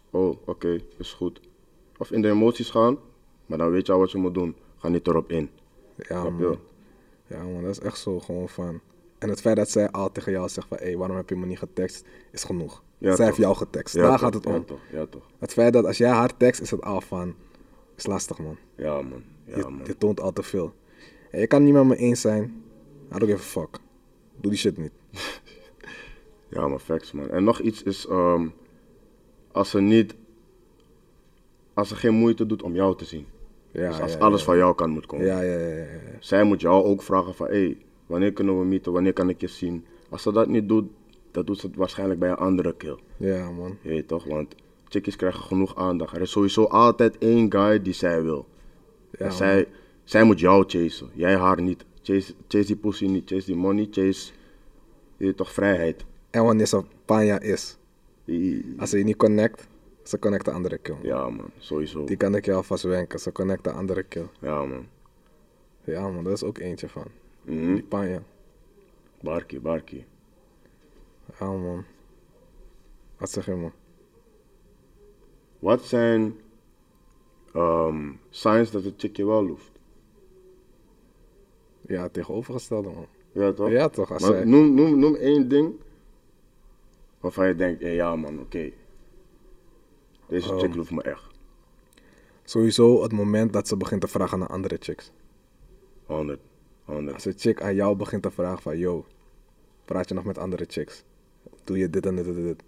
oh, 0.10 0.36
oké, 0.46 0.80
is 0.98 1.14
goed. 1.14 1.40
Of 2.00 2.12
in 2.12 2.22
de 2.22 2.30
emoties 2.30 2.70
gaan, 2.70 2.98
maar 3.46 3.58
dan 3.58 3.72
weet 3.72 3.86
je 3.86 3.92
al 3.94 4.00
wat 4.00 4.12
je 4.12 4.18
moet 4.18 4.34
doen. 4.34 4.56
Ga 4.78 4.88
niet 4.88 5.08
erop 5.08 5.30
in. 5.32 5.50
Ja, 5.96 6.04
Snap 6.22 6.38
je? 6.40 6.44
man. 6.44 6.60
Ja, 7.28 7.44
man, 7.44 7.62
dat 7.62 7.72
is 7.72 7.80
echt 7.80 7.98
zo 7.98 8.20
gewoon 8.20 8.50
van. 8.50 8.80
En 9.18 9.30
het 9.30 9.42
feit 9.42 9.56
dat 9.56 9.70
zij 9.70 9.92
al 9.92 10.12
tegen 10.12 10.32
jou 10.32 10.50
zegt 10.50 10.68
van, 10.68 10.78
hé, 10.82 10.98
waarom 10.98 11.16
heb 11.18 11.30
je 11.30 11.36
me 11.36 11.46
niet 11.46 11.58
getekst, 11.60 12.06
is 12.32 12.44
genoeg. 12.44 12.84
Ja, 12.98 13.08
zij 13.08 13.16
toch. 13.16 13.26
heeft 13.26 13.38
jou 13.38 13.56
getekst. 13.56 13.96
Ja, 13.96 14.02
Daar 14.02 14.12
toch, 14.12 14.20
gaat 14.20 14.34
het 14.34 14.44
ja, 14.44 14.56
om. 14.56 14.66
toch, 14.66 14.80
ja, 14.92 15.06
toch. 15.06 15.24
Het 15.40 15.54
feit 15.54 15.74
dat 15.74 15.86
als 15.86 15.98
jij 15.98 16.10
haar 16.10 16.38
tekst, 16.38 16.62
is 16.62 16.72
het 16.72 16.82
al 16.82 17.02
van, 17.02 17.36
is 17.96 18.06
lastig, 18.06 18.40
man. 18.40 18.58
Ja, 18.76 19.02
man. 19.02 19.24
Ja, 19.46 19.58
je, 19.58 19.62
man. 19.64 19.82
je 19.86 19.98
toont 19.98 20.20
al 20.22 20.34
te 20.34 20.44
veel. 20.44 20.74
En 21.32 21.40
je 21.40 21.48
kan 21.48 21.64
niet 21.64 21.74
met 21.74 21.84
me 21.86 21.96
eens 21.96 22.22
zijn. 22.22 22.64
Don't 23.10 23.24
give 23.24 23.34
a 23.34 23.38
fuck. 23.62 23.78
Doe 24.42 24.52
die 24.52 24.60
shit 24.60 24.78
niet. 24.78 24.92
Ja, 26.52 26.68
maar 26.68 26.80
facts, 26.80 27.12
man. 27.12 27.30
En 27.30 27.44
nog 27.44 27.60
iets 27.60 27.84
is, 27.84 28.06
ehm, 28.08 28.48
als 29.52 29.70
ze 29.70 29.80
niet, 29.82 30.16
als 31.80 31.88
ze 31.90 31.96
geen 31.96 32.14
moeite 32.14 32.46
doet 32.46 32.64
om 32.64 32.74
jou 32.74 32.98
te 32.98 33.06
zien. 33.06 33.26
Ja, 33.72 33.90
dus 33.90 34.00
als 34.00 34.14
ja, 34.14 34.20
alles 34.20 34.40
ja. 34.40 34.46
van 34.46 34.58
jou 34.58 34.76
kan 34.76 34.90
moet 34.90 35.06
komen. 35.06 35.26
Ja, 35.26 35.42
ja, 35.42 35.58
ja. 35.58 35.86
Zij 36.20 36.44
moet 36.44 36.62
jou 36.62 36.84
ook 36.84 37.02
vragen 37.02 37.34
van, 37.34 37.48
hé, 37.48 37.54
hey, 37.54 37.78
wanneer 38.06 38.34
kunnen 38.34 38.60
we 38.60 38.66
meeten, 38.66 38.92
wanneer 38.92 39.14
kan 39.14 39.30
ik 39.30 39.42
je 39.42 39.48
zien? 39.48 39.86
Als 40.10 40.22
ze 40.22 40.32
dat 40.32 40.48
niet 40.48 40.68
doet, 40.68 40.86
dan 41.32 41.46
doet 41.46 41.60
ze 41.60 41.68
het 41.68 41.76
waarschijnlijk 41.76 42.20
bij 42.20 42.30
een 42.30 42.36
andere 42.36 42.76
kill. 42.76 42.98
Ja, 43.18 43.52
man. 43.52 43.78
Je 43.82 43.90
weet 43.90 44.08
toch, 44.08 44.24
want 44.26 44.56
chickies 44.88 45.16
krijgen 45.16 45.44
genoeg 45.44 45.76
aandacht. 45.76 46.16
Er 46.16 46.22
is 46.22 46.32
sowieso 46.32 46.64
altijd 46.64 47.18
één 47.18 47.52
guy 47.52 47.82
die 47.82 47.94
zij 47.94 48.24
wil. 48.24 48.48
En 49.12 49.32
zij, 49.32 49.68
zij 50.04 50.24
moet 50.24 50.40
jou 50.40 50.64
chasen, 50.68 51.10
jij 51.14 51.36
haar 51.36 51.62
niet. 51.62 51.86
Chase, 52.02 52.34
chase 52.48 52.66
die 52.66 52.76
pussy 52.76 53.06
niet, 53.06 53.30
chase 53.30 53.46
die 53.46 53.56
money, 53.56 53.88
chase, 53.92 54.32
je 55.18 55.26
weet 55.26 55.38
toch, 55.38 55.52
vrijheid. 55.52 56.06
En 56.30 56.44
wanneer 56.44 56.66
ze 56.68 56.84
panja 57.06 57.40
is. 57.40 57.78
Die- 58.26 58.74
Als 58.78 58.90
ze 58.90 58.98
je 58.98 59.04
niet 59.04 59.16
connect, 59.18 59.68
ze 60.10 60.20
connect 60.20 60.46
de 60.46 60.52
andere 60.52 60.78
kill. 60.78 60.96
Ja 61.02 61.30
man, 61.30 61.50
sowieso. 61.58 62.06
Die 62.06 62.18
kan 62.18 62.36
ik 62.36 62.46
je 62.46 62.54
alvast 62.54 62.84
wenken. 62.84 63.20
Ze 63.20 63.32
connect 63.32 63.64
de 63.64 63.72
andere 63.72 64.04
kill. 64.04 64.28
Ja 64.40 64.66
man. 64.66 64.88
Ja, 65.84 66.10
man, 66.10 66.24
dat 66.24 66.34
is 66.34 66.44
ook 66.44 66.58
eentje 66.58 66.90
van. 66.90 67.06
Mhm. 67.42 67.74
Die 67.74 67.84
panja. 67.84 68.24
Barkie, 69.22 69.60
barkie. 69.60 70.06
Ja, 71.40 71.52
man. 71.52 71.84
Wat 73.18 73.30
zeg 73.32 73.46
je, 73.46 73.56
man? 73.56 73.72
Wat 75.60 75.82
zijn 75.84 76.40
ehm 77.54 78.12
signs 78.30 78.72
dat 78.72 78.84
het 78.84 78.94
chick 78.98 79.18
je 79.18 79.26
wel 79.26 79.46
loeft. 79.46 79.72
Ja, 81.82 82.10
tegenovergestelde 82.10 82.90
man. 82.90 83.08
Ja, 83.32 83.52
toch? 83.54 83.70
Ja, 83.70 83.90
toch? 83.90 84.12
Als 84.12 84.22
Maar 84.22 84.32
zij- 84.32 84.44
noem, 84.46 84.74
noem, 84.74 85.00
noem 85.00 85.16
één 85.16 85.48
ding 85.48 85.74
waarvan 87.20 87.48
je 87.48 87.56
denkt, 87.56 87.82
eh, 87.82 87.96
ja 87.96 88.16
man, 88.16 88.40
oké. 88.40 88.72
Deze 90.30 90.50
Ehm. 90.50 90.60
chick 90.60 90.76
loeft 90.76 90.92
me 90.92 91.02
echt. 91.02 91.28
Sowieso 92.44 93.02
het 93.04 93.12
moment 93.12 93.54
dat 93.54 93.68
ze 93.68 93.78
begint 93.78 94.02
te 94.02 94.08
vragen 94.08 94.40
naar 94.40 94.48
andere 94.48 94.78
chicks. 94.80 95.12
100. 96.06 96.40
100. 96.86 97.14
Als 97.16 97.26
een 97.26 97.34
chick 97.38 97.62
aan 97.62 97.76
jou 97.76 97.96
begint 97.96 98.22
te 98.24 98.32
vragen 98.32 98.62
van, 98.62 98.78
yo, 98.78 99.06
praat 99.86 100.10
je 100.10 100.16
nog 100.16 100.24
met 100.24 100.38
andere 100.38 100.66
chicks? 100.68 101.04
Doe 101.64 101.78
je 101.78 101.90
dit 101.90 102.06
en 102.06 102.16
dit 102.16 102.26
en 102.26 102.44
dit? 102.44 102.64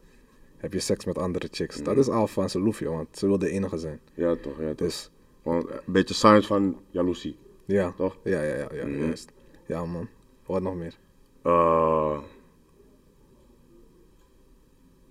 Heb 0.57 0.73
je 0.73 0.79
seks 0.79 1.05
met 1.05 1.17
andere 1.17 1.47
chicks? 1.51 1.75
Dat 1.77 1.85
Mhm. 1.85 1.99
is 1.99 2.09
al 2.09 2.27
van 2.27 2.49
ze 2.49 2.59
loefje, 2.59 2.89
want 2.89 3.17
ze 3.17 3.27
wil 3.27 3.37
de 3.37 3.49
enige 3.49 3.77
zijn. 3.77 3.99
Ja, 4.13 4.35
toch? 4.35 4.59
Ja, 4.59 4.67
toch. 4.67 4.75
Dus 4.75 5.09
Gewoon 5.43 5.69
een 5.69 5.93
beetje 5.93 6.13
signs 6.13 6.47
van 6.47 6.77
jaloezie, 6.89 7.35
ja, 7.65 7.91
toch? 7.97 8.17
ja, 8.23 8.41
ja, 8.43 8.55
ja, 8.55 8.67
ja 8.73 8.85
Mhm. 8.85 8.99
juist. 8.99 9.31
Ja 9.65 9.85
man, 9.85 10.07
wat 10.45 10.61
nog 10.61 10.75
meer? 10.75 10.97
Eh, 11.41 12.19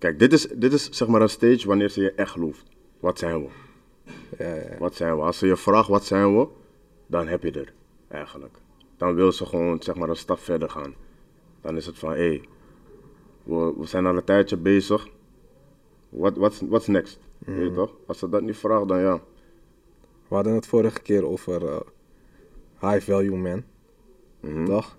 kijk, 0.00 0.18
dit 0.18 0.32
is, 0.32 0.46
dit 0.48 0.72
is 0.72 0.90
zeg 0.90 1.08
maar 1.08 1.22
een 1.22 1.28
stage 1.28 1.66
wanneer 1.66 1.88
ze 1.88 2.00
je 2.02 2.12
echt 2.12 2.30
gelooft. 2.30 2.64
Wat 3.00 3.18
zijn 3.18 3.42
we? 3.42 3.48
Ja, 4.38 4.54
ja, 4.54 4.54
ja. 4.70 4.78
Wat 4.78 4.94
zijn 4.94 5.16
we? 5.16 5.22
Als 5.22 5.38
ze 5.38 5.46
je 5.46 5.56
vraagt 5.56 5.88
wat 5.88 6.04
zijn 6.04 6.38
we, 6.38 6.46
dan 7.06 7.26
heb 7.26 7.42
je 7.42 7.50
er 7.50 7.72
eigenlijk. 8.08 8.58
Dan 8.96 9.14
wil 9.14 9.32
ze 9.32 9.46
gewoon 9.46 9.82
zeg 9.82 9.94
maar 9.94 10.08
een 10.08 10.16
stap 10.16 10.38
verder 10.38 10.70
gaan. 10.70 10.94
Dan 11.60 11.76
is 11.76 11.86
het 11.86 11.98
van, 11.98 12.10
hé, 12.10 12.16
hey, 12.16 12.42
we, 13.42 13.74
we 13.78 13.86
zijn 13.86 14.06
al 14.06 14.16
een 14.16 14.24
tijdje 14.24 14.56
bezig. 14.56 15.08
Wat 16.08 16.36
what's, 16.36 16.60
what's 16.68 16.86
next? 16.86 17.18
Weet 17.38 17.68
je 17.68 17.72
toch? 17.74 17.94
Als 18.06 18.18
ze 18.18 18.28
dat 18.28 18.42
niet 18.42 18.56
vraagt, 18.56 18.88
dan 18.88 19.00
ja. 19.00 19.20
We 20.28 20.34
hadden 20.34 20.54
het 20.54 20.66
vorige 20.66 21.00
keer 21.02 21.26
over 21.26 21.66
eh, 21.68 21.80
high 22.80 23.10
value 23.10 23.36
man, 23.36 23.62
Mhm. 24.40 24.64
toch? 24.64 24.96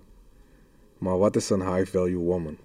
Maar 0.98 1.18
wat 1.18 1.36
is 1.36 1.50
een 1.50 1.74
high 1.74 1.90
value 1.90 2.16
woman? 2.18 2.56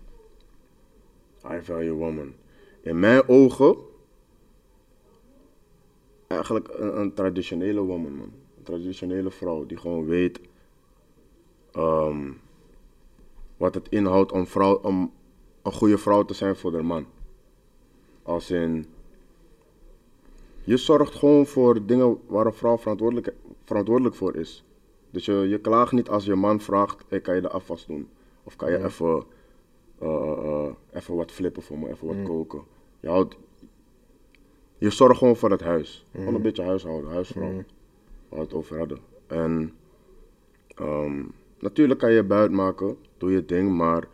High 1.41 1.61
value 1.61 1.91
woman. 1.91 2.33
In 2.81 2.99
mijn 2.99 3.27
ogen, 3.27 3.75
eigenlijk 6.27 6.67
een, 6.71 6.99
een 6.99 7.13
traditionele 7.13 7.81
woman, 7.81 8.15
man. 8.15 8.31
Een 8.57 8.63
traditionele 8.63 9.31
vrouw 9.31 9.65
die 9.65 9.77
gewoon 9.77 10.05
weet 10.05 10.39
ehm, 11.71 12.31
wat 13.57 13.73
het 13.73 13.89
inhoudt 13.89 14.31
om, 14.31 14.47
vrouw, 14.47 14.75
om 14.75 15.11
een 15.61 15.71
goede 15.71 15.97
vrouw 15.97 16.25
te 16.25 16.33
zijn 16.33 16.55
voor 16.55 16.71
de 16.71 16.81
man. 16.81 17.05
Als 18.23 18.51
in, 18.51 18.85
je 20.63 20.77
zorgt 20.77 21.15
gewoon 21.15 21.45
voor 21.45 21.85
dingen 21.85 22.19
waar 22.27 22.45
een 22.45 22.53
vrouw 22.53 22.77
verantwoordelijk, 22.77 23.33
verantwoordelijk 23.63 24.15
voor 24.15 24.35
is. 24.35 24.63
Dus 25.09 25.25
je, 25.25 25.33
je 25.33 25.59
klaagt 25.59 25.91
niet 25.91 26.09
als 26.09 26.25
je 26.25 26.35
man 26.35 26.59
vraagt, 26.59 27.05
hey, 27.07 27.21
kan 27.21 27.35
je 27.35 27.41
de 27.41 27.49
afwas 27.49 27.85
doen? 27.85 28.09
Of 28.43 28.55
kan 28.55 28.71
je 28.71 28.83
even, 28.83 29.23
even 30.93 31.15
wat 31.15 31.31
flippen 31.31 31.63
voor 31.63 31.79
me, 31.79 31.89
even 31.89 32.07
wat 32.07 32.23
koken? 32.23 32.61
Je, 32.99 33.07
houdt, 33.07 33.37
je 34.77 34.89
zorgt 34.89 35.17
gewoon 35.17 35.35
voor 35.35 35.51
het 35.51 35.61
huis. 35.61 36.05
Gewoon 36.11 36.35
een 36.35 36.41
beetje 36.41 36.63
huishouden, 36.63 37.11
huisvrouw. 37.11 37.53
Waar 38.29 38.39
we 38.39 38.45
het 38.45 38.53
over 38.53 38.77
hadden. 38.77 38.99
En 39.27 39.73
ehm, 40.75 41.23
natuurlijk 41.59 41.99
kan 41.99 42.11
je 42.11 42.23
buit 42.23 42.51
maken, 42.51 42.97
doe 43.17 43.31
je 43.31 43.45
ding, 43.45 43.77
maar 43.77 44.07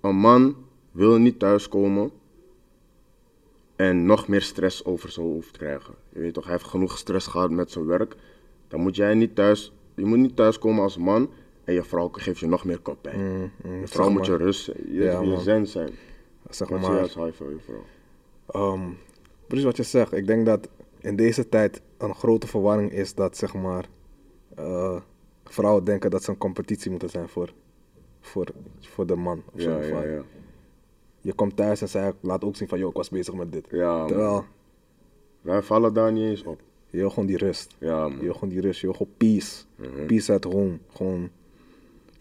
een 0.00 0.16
man 0.16 0.56
wil 0.90 1.18
niet 1.18 1.38
thuiskomen 1.38 2.10
en 3.76 4.06
nog 4.06 4.28
meer 4.28 4.42
stress 4.42 4.84
over 4.84 5.10
zijn 5.10 5.26
hoofd 5.26 5.56
krijgen. 5.56 5.94
Je 6.12 6.20
weet 6.20 6.34
toch, 6.34 6.44
hij 6.44 6.52
heeft 6.52 6.64
genoeg 6.64 6.98
stress 6.98 7.26
gehad 7.26 7.50
met 7.50 7.70
zijn 7.70 7.86
werk. 7.86 8.16
Dan 8.68 8.80
moet 8.80 8.96
jij 8.96 9.14
niet 9.14 9.34
thuis, 9.34 9.72
je 9.94 10.04
moet 10.04 10.18
niet 10.18 10.36
thuiskomen 10.36 10.82
als 10.82 10.96
man 10.96 11.30
en 11.64 11.74
je 11.74 11.82
vrouw 11.82 12.08
geeft 12.12 12.38
je 12.38 12.46
nog 12.46 12.64
meer 12.64 12.78
koppijn. 12.78 13.20
Mm, 13.20 13.50
mm, 13.64 13.80
je 13.80 13.86
vrouw 13.88 14.10
moet 14.10 14.26
je 14.26 14.36
rust, 14.36 14.66
je, 14.66 14.74
Ja, 14.86 15.20
je 15.20 15.40
zen 15.40 15.66
zijn. 15.66 15.90
Zeg 16.50 16.68
Wat 16.68 16.80
je 16.80 16.86
maar, 16.86 17.00
high 17.00 17.32
voor 17.32 17.50
je 17.50 17.58
vrouw? 17.58 17.84
Ehm, 18.46 18.88
precies 19.46 19.64
wat 19.64 19.76
je 19.76 19.82
zegt. 19.82 20.12
Ik 20.12 20.26
denk 20.26 20.46
dat 20.46 20.68
in 21.00 21.16
deze 21.16 21.48
tijd 21.48 21.80
een 21.98 22.14
grote 22.14 22.46
verwarring 22.46 22.92
is 22.92 23.14
dat 23.14 23.36
zeg 23.36 23.54
maar 23.54 23.88
eh, 24.54 25.00
vrouwen 25.44 25.84
denken 25.84 26.10
dat 26.10 26.22
ze 26.24 26.30
een 26.30 26.38
competitie 26.38 26.90
moeten 26.90 27.10
zijn 27.10 27.28
voor, 27.28 27.52
voor, 28.20 28.46
voor 28.80 29.06
de 29.06 29.16
man. 29.16 29.42
Of 29.54 29.60
zo. 29.60 29.70
Ja, 29.70 29.82
ja, 29.82 30.02
ja. 30.02 30.22
Je 31.20 31.32
komt 31.32 31.56
thuis 31.56 31.80
en 31.80 31.88
zij 31.88 32.12
laat 32.20 32.44
ook 32.44 32.56
zien 32.56 32.68
van, 32.68 32.78
joh, 32.78 32.88
ik 32.90 32.96
was 32.96 33.08
bezig 33.08 33.34
met 33.34 33.52
dit. 33.52 33.66
Ja, 33.70 33.98
man. 33.98 34.06
Terwijl, 34.06 34.44
Wij 35.40 35.62
vallen 35.62 35.94
daar 35.94 36.12
niet 36.12 36.24
eens 36.24 36.42
op. 36.42 36.60
je 36.90 36.98
wil 36.98 37.10
gewoon 37.10 37.26
die 37.26 37.36
rust. 37.36 37.76
Ja, 37.78 38.06
Je 38.06 38.16
wil 38.18 38.32
gewoon 38.32 38.48
die 38.48 38.60
rust. 38.60 38.80
Je 38.80 38.86
wil 38.86 38.96
gewoon 38.96 39.12
peace. 39.16 39.64
Mhm. 39.76 40.06
Peace 40.06 40.32
at 40.32 40.44
home. 40.44 40.78
Gewoon 40.92 41.30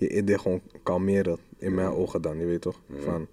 je 0.04 0.18
idee 0.18 0.40
gewoon 0.40 0.62
kalmeren. 0.84 1.38
In 1.58 1.74
mijn 1.74 1.90
ogen 1.90 2.22
dan, 2.22 2.40
je 2.40 2.46
weet 2.46 2.62
toch? 2.62 2.82
Van, 3.00 3.28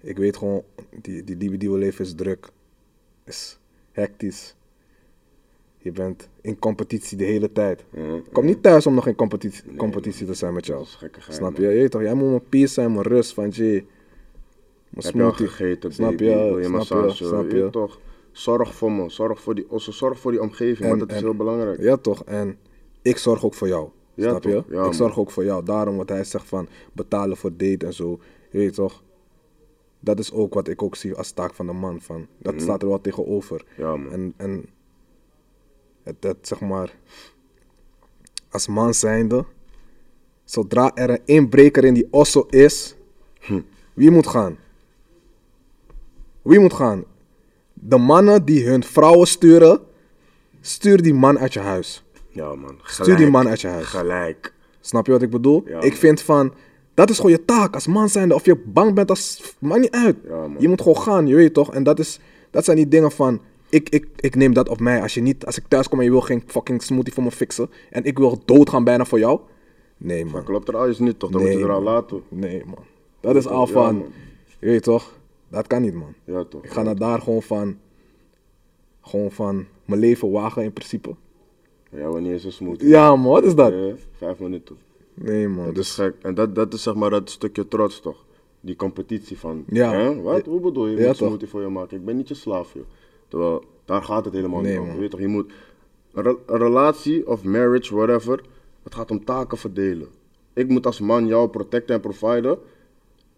ik 0.00 0.16
weet 0.16 0.36
gewoon, 0.36 0.62
die, 1.00 1.24
die 1.24 1.36
liefde 1.36 1.56
die 1.56 1.70
we 1.70 1.78
leven 1.78 2.04
is 2.04 2.14
druk. 2.14 2.48
Is 3.24 3.58
hectisch. 3.92 4.54
Je 5.78 5.92
bent 5.92 6.28
in 6.40 6.58
competitie 6.58 7.18
de 7.18 7.24
hele 7.24 7.52
tijd. 7.52 7.84
Kom 8.32 8.44
niet 8.44 8.62
thuis 8.62 8.86
om 8.86 8.94
nog 8.94 9.06
in 9.06 9.14
competitie, 9.14 9.74
competitie 9.76 10.26
te 10.26 10.34
zijn 10.34 10.54
met 10.54 10.66
jou. 10.66 10.84
Snap 11.28 11.56
je? 11.56 11.62
Je 11.62 11.68
weet 11.68 11.90
toch? 11.90 12.02
Jij 12.02 12.14
moet 12.14 12.28
mijn 12.28 12.48
peace 12.48 12.72
zijn, 12.72 12.92
mijn 12.92 13.06
rust. 13.06 13.34
Van, 13.34 13.48
jee, 13.48 13.86
mijn 14.88 15.06
Heb 15.06 15.14
je 15.14 15.22
al 15.22 15.32
gegeten, 15.32 15.92
Snap 15.92 16.10
je? 16.10 16.16
Wil 16.24 16.34
je 16.36 16.50
Snap 16.50 16.62
je? 16.62 16.68
massage? 16.68 17.24
Snap 17.24 17.50
Je 17.50 17.68
toch? 17.70 18.00
Zorg 18.32 18.74
voor 18.74 18.92
me. 18.92 19.10
Zorg 19.10 19.40
voor 19.40 19.54
die, 19.54 19.66
zorg 19.76 20.18
voor 20.18 20.30
die 20.30 20.40
omgeving, 20.40 20.88
want 20.88 21.00
dat 21.00 21.12
is 21.12 21.20
heel 21.20 21.34
belangrijk. 21.34 21.80
Ja, 21.80 21.96
toch? 21.96 22.24
En 22.24 22.58
ik 23.02 23.16
zorg 23.16 23.44
ook 23.44 23.54
voor 23.54 23.68
jou. 23.68 23.88
Ja, 24.14 24.28
snap 24.28 24.44
je? 24.44 24.50
Ja, 24.50 24.60
ik 24.60 24.70
man. 24.70 24.94
zorg 24.94 25.18
ook 25.18 25.30
voor 25.30 25.44
jou. 25.44 25.64
Daarom 25.64 25.96
wat 25.96 26.08
hij 26.08 26.24
zegt 26.24 26.46
van 26.48 26.68
betalen 26.92 27.36
voor 27.36 27.50
date 27.56 27.86
en 27.86 27.92
zo. 27.94 28.18
Je 28.50 28.58
weet 28.58 28.74
toch? 28.74 29.02
Dat 30.00 30.18
is 30.18 30.32
ook 30.32 30.54
wat 30.54 30.68
ik 30.68 30.82
ook 30.82 30.96
zie 30.96 31.14
als 31.14 31.30
taak 31.32 31.54
van 31.54 31.66
de 31.66 31.72
man. 31.72 32.00
Van, 32.00 32.26
dat 32.38 32.54
staat 32.60 32.82
er 32.82 32.88
wel 32.88 33.00
tegenover. 33.00 33.64
Mhm. 33.76 33.80
Ja, 33.80 33.96
man. 33.96 34.12
En, 34.12 34.34
en 34.36 34.64
het, 36.02 36.16
het, 36.20 36.36
zeg 36.42 36.60
maar, 36.60 36.94
als 38.50 38.66
man 38.68 38.94
zijnde, 38.94 39.44
zodra 40.44 40.94
er 40.94 41.10
een 41.10 41.20
inbreker 41.24 41.84
in 41.84 41.94
die 41.94 42.08
osso 42.10 42.46
is, 42.50 42.96
Hm. 43.40 43.60
wie 43.94 44.10
moet 44.10 44.26
gaan? 44.26 44.56
Wie 46.42 46.58
moet 46.58 46.72
gaan? 46.72 47.04
De 47.72 47.96
mannen 47.98 48.44
die 48.44 48.66
hun 48.66 48.82
vrouwen 48.84 49.26
sturen, 49.26 49.80
stuur 50.60 51.02
die 51.02 51.14
man 51.14 51.38
uit 51.38 51.52
je 51.52 51.60
huis. 51.60 52.03
Ja, 52.34 52.54
man. 52.54 52.78
Stuur 52.82 53.04
die 53.04 53.14
Gelijk. 53.14 53.30
man 53.32 53.48
uit 53.48 53.60
je 53.60 53.68
huis. 53.68 53.84
Gelijk. 53.86 54.52
Snap 54.80 55.06
je 55.06 55.12
wat 55.12 55.22
ik 55.22 55.30
bedoel? 55.30 55.62
Ja, 55.66 55.76
ik 55.80 55.90
man. 55.90 55.98
vind 55.98 56.22
van, 56.22 56.52
dat 56.94 57.10
is 57.10 57.16
gewoon 57.16 57.30
je 57.30 57.44
taak 57.44 57.74
als 57.74 57.86
man 57.86 58.08
zijnde. 58.08 58.34
Of 58.34 58.44
je 58.44 58.56
bang 58.56 58.94
bent, 58.94 59.10
als, 59.10 59.54
maakt 59.60 59.80
niet 59.80 59.90
uit. 59.90 60.16
Ja, 60.28 60.46
je 60.58 60.68
moet 60.68 60.80
gewoon 60.82 60.98
gaan, 60.98 61.26
je 61.26 61.34
weet 61.34 61.54
toch? 61.54 61.74
En 61.74 61.82
dat, 61.82 61.98
is, 61.98 62.20
dat 62.50 62.64
zijn 62.64 62.76
die 62.76 62.88
dingen 62.88 63.10
van, 63.12 63.40
ik, 63.68 63.88
ik, 63.88 64.06
ik 64.16 64.34
neem 64.34 64.52
dat 64.54 64.68
op 64.68 64.80
mij. 64.80 65.02
Als, 65.02 65.14
je 65.14 65.20
niet, 65.20 65.46
als 65.46 65.58
ik 65.58 65.64
thuis 65.68 65.88
kom 65.88 65.98
en 65.98 66.04
je 66.04 66.10
wil 66.10 66.20
geen 66.20 66.42
fucking 66.46 66.82
smoothie 66.82 67.12
voor 67.12 67.22
me 67.22 67.30
fixen. 67.30 67.70
En 67.90 68.04
ik 68.04 68.18
wil 68.18 68.42
doodgaan 68.44 68.84
bijna 68.84 69.04
voor 69.04 69.18
jou. 69.18 69.40
Nee, 69.96 70.24
Maar 70.24 70.32
man. 70.34 70.44
klopt 70.44 70.68
er 70.68 70.76
alles 70.76 70.98
niet, 70.98 71.18
toch? 71.18 71.30
Dan 71.30 71.42
Nee, 71.42 71.50
moet 71.50 71.60
je 71.60 71.66
er 71.66 71.72
al 71.74 71.82
laten. 71.82 72.22
Nee, 72.28 72.62
man. 72.66 72.84
Dat 73.20 73.36
is 73.36 73.46
al 73.46 73.66
Ja, 73.66 73.72
van, 73.72 73.96
man. 73.96 74.06
je 74.58 74.66
weet 74.66 74.82
toch? 74.82 75.12
Dat 75.48 75.66
kan 75.66 75.82
niet, 75.82 75.94
man. 75.94 76.14
Ja, 76.24 76.44
toch? 76.44 76.64
Ik 76.64 76.70
ga 76.70 76.82
naar 76.82 76.96
daar 76.96 77.20
gewoon 77.20 77.42
van, 77.42 77.76
gewoon 79.02 79.30
van 79.32 79.66
mijn 79.84 80.00
leven 80.00 80.30
wagen 80.30 80.62
in 80.62 80.72
principe. 80.72 81.14
Ja, 81.94 82.08
wanneer 82.08 82.34
is 82.34 82.44
een 82.44 82.52
smoothie? 82.52 82.88
Ja, 82.88 83.16
man, 83.16 83.32
wat 83.32 83.44
is 83.44 83.54
dat? 83.54 83.72
Eh, 83.72 83.78
vijf 84.16 84.38
minuten. 84.38 84.76
Nee, 85.14 85.48
man. 85.48 85.64
Dat 85.64 85.74
Dus, 85.74 85.88
is 85.88 85.94
gek. 85.94 86.14
En 86.22 86.34
dat, 86.34 86.54
dat 86.54 86.72
is 86.74 86.82
zeg 86.82 86.94
maar 86.94 87.10
dat 87.10 87.30
stukje 87.30 87.68
trots, 87.68 88.00
toch? 88.00 88.24
Die 88.60 88.76
competitie 88.76 89.38
van, 89.38 89.64
Ja. 89.68 89.92
hè? 89.92 90.20
Wat? 90.22 90.46
Hoe 90.46 90.60
bedoel 90.60 90.86
je? 90.86 90.92
Je 90.94 91.00
Ja, 91.00 91.06
moet 91.06 91.16
toch? 91.16 91.28
smoothie 91.28 91.48
voor 91.48 91.60
je 91.60 91.68
maken. 91.68 91.96
Ik 91.96 92.04
ben 92.04 92.16
niet 92.16 92.28
je 92.28 92.34
slaaf, 92.34 92.74
joh. 92.74 92.82
Terwijl, 93.28 93.64
daar 93.84 94.02
gaat 94.02 94.24
het 94.24 94.34
helemaal 94.34 94.60
Nee, 94.60 94.78
niet 94.78 94.88
om. 94.90 94.98
weet 94.98 95.10
toch, 95.10 95.20
je 95.20 95.26
moet... 95.28 95.52
Een, 96.12 96.22
re- 96.22 96.36
een 96.46 96.58
relatie 96.58 97.28
of 97.28 97.44
marriage, 97.44 97.94
whatever, 97.94 98.40
het 98.82 98.94
gaat 98.94 99.10
om 99.10 99.24
taken 99.24 99.58
verdelen. 99.58 100.08
Ik 100.52 100.68
moet 100.68 100.86
als 100.86 101.00
man 101.00 101.26
jou 101.26 101.48
protecten 101.48 101.94
en 101.94 102.00
providen. 102.00 102.58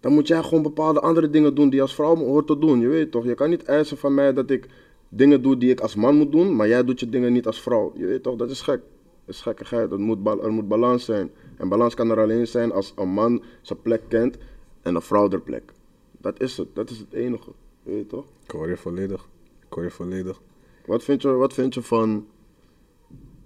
Dan 0.01 0.13
moet 0.13 0.29
jij 0.29 0.43
gewoon 0.43 0.63
bepaalde 0.63 1.01
andere 1.01 1.31
dingen 1.31 1.55
doen 1.55 1.71
die 1.71 1.81
als 1.81 1.95
vrouw 1.95 2.17
hoort 2.17 2.47
te 2.47 2.59
doen. 2.59 2.81
Je 2.81 2.89
weet 2.89 3.11
toch, 3.11 3.25
je 3.25 3.35
kan 3.35 3.51
niet 3.51 3.63
eisen 3.65 3.97
van 3.97 4.15
mij 4.15 4.33
dat 4.33 4.51
ik 4.51 4.67
dingen 5.09 5.43
doe 5.43 5.57
die 5.57 5.71
ik 5.71 5.81
als 5.81 5.95
man 5.95 6.17
moet 6.17 6.33
doen, 6.33 6.57
maar 6.57 6.69
jij 6.69 6.85
doet 6.85 7.01
je 7.01 7.09
dingen 7.09 7.33
niet 7.33 7.47
als 7.47 7.61
vrouw. 7.63 7.93
Je 7.95 8.07
weet 8.07 8.23
toch, 8.23 8.37
dat 8.37 8.51
is 8.51 8.61
gek. 8.61 8.81
Dat 9.25 9.35
is 9.35 9.41
gekkigheid. 9.41 9.91
Dat 9.91 9.99
moet 9.99 10.27
er 10.27 10.53
moet 10.53 10.69
balans 10.69 11.05
zijn. 11.05 11.31
En 11.57 11.69
balans 11.69 11.95
kan 11.95 12.11
er 12.11 12.21
alleen 12.21 12.47
zijn 12.47 12.73
als 12.73 12.93
een 12.97 13.09
man 13.09 13.43
zijn 13.63 13.83
plek 13.83 14.03
kent 14.09 14.37
en 14.83 14.95
een 14.95 15.03
vrouw 15.03 15.31
haar 15.31 15.41
plek. 15.41 15.73
Dat 16.19 16.41
is 16.41 16.57
het. 16.57 16.75
Dat 16.75 16.91
is 16.91 16.99
het 16.99 17.13
enige. 17.13 17.51
Je 17.83 17.91
weet 17.91 18.09
toch? 18.09 18.25
ik 18.45 18.51
hoor 18.51 18.69
je 18.69 18.77
volledig. 18.77 19.29
Ik 19.67 19.73
hoor 19.73 19.83
je 19.83 19.91
volledig. 19.91 20.41
Wat 20.87 21.05
vind 21.05 21.23
je, 21.23 21.29
wat 21.29 21.53
vind 21.53 21.75
je 21.75 21.83
van... 21.83 22.27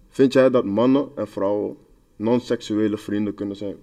Vind 0.08 0.32
jij 0.32 0.50
dat 0.50 0.64
mannen 0.64 1.08
en 1.14 1.28
vrouwen 1.28 1.76
non-seksuele 2.16 2.98
vrienden 2.98 3.34
kunnen 3.34 3.56
zijn? 3.56 3.76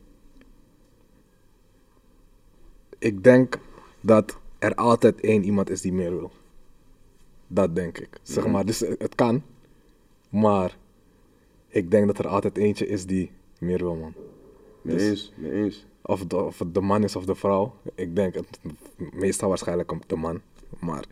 Ik 2.99 3.23
denk 3.23 3.59
dat 4.01 4.37
er 4.59 4.75
altijd 4.75 5.21
één 5.21 5.43
iemand 5.43 5.69
is 5.69 5.81
die 5.81 5.93
meer 5.93 6.17
wil. 6.17 6.31
Dat 7.47 7.75
denk 7.75 7.97
ik. 7.97 8.09
Zeg 8.23 8.47
maar, 8.47 8.65
dus 8.65 8.79
het 8.79 9.15
kan. 9.15 9.41
Maar 10.29 10.77
ik 11.67 11.91
denk 11.91 12.07
dat 12.07 12.17
er 12.19 12.27
altijd 12.27 12.57
eentje 12.57 12.87
is 12.87 13.05
die 13.05 13.31
meer 13.59 13.77
wil, 13.77 13.95
man. 13.95 14.13
Mee 14.81 14.95
Dus- 14.95 15.07
eens, 15.07 15.33
mee 15.35 15.51
eens. 15.51 15.85
Of, 16.01 16.25
de, 16.25 16.35
of 16.43 16.59
het 16.59 16.73
de 16.73 16.81
man 16.81 17.03
is 17.03 17.15
of 17.15 17.25
de 17.25 17.35
vrouw. 17.35 17.73
Ik 17.95 18.15
denk 18.15 18.33
het 18.35 18.59
meestal 19.13 19.49
waarschijnlijk 19.49 19.91
om 19.91 20.01
de 20.07 20.15
man. 20.15 20.41
Maar 20.79 21.03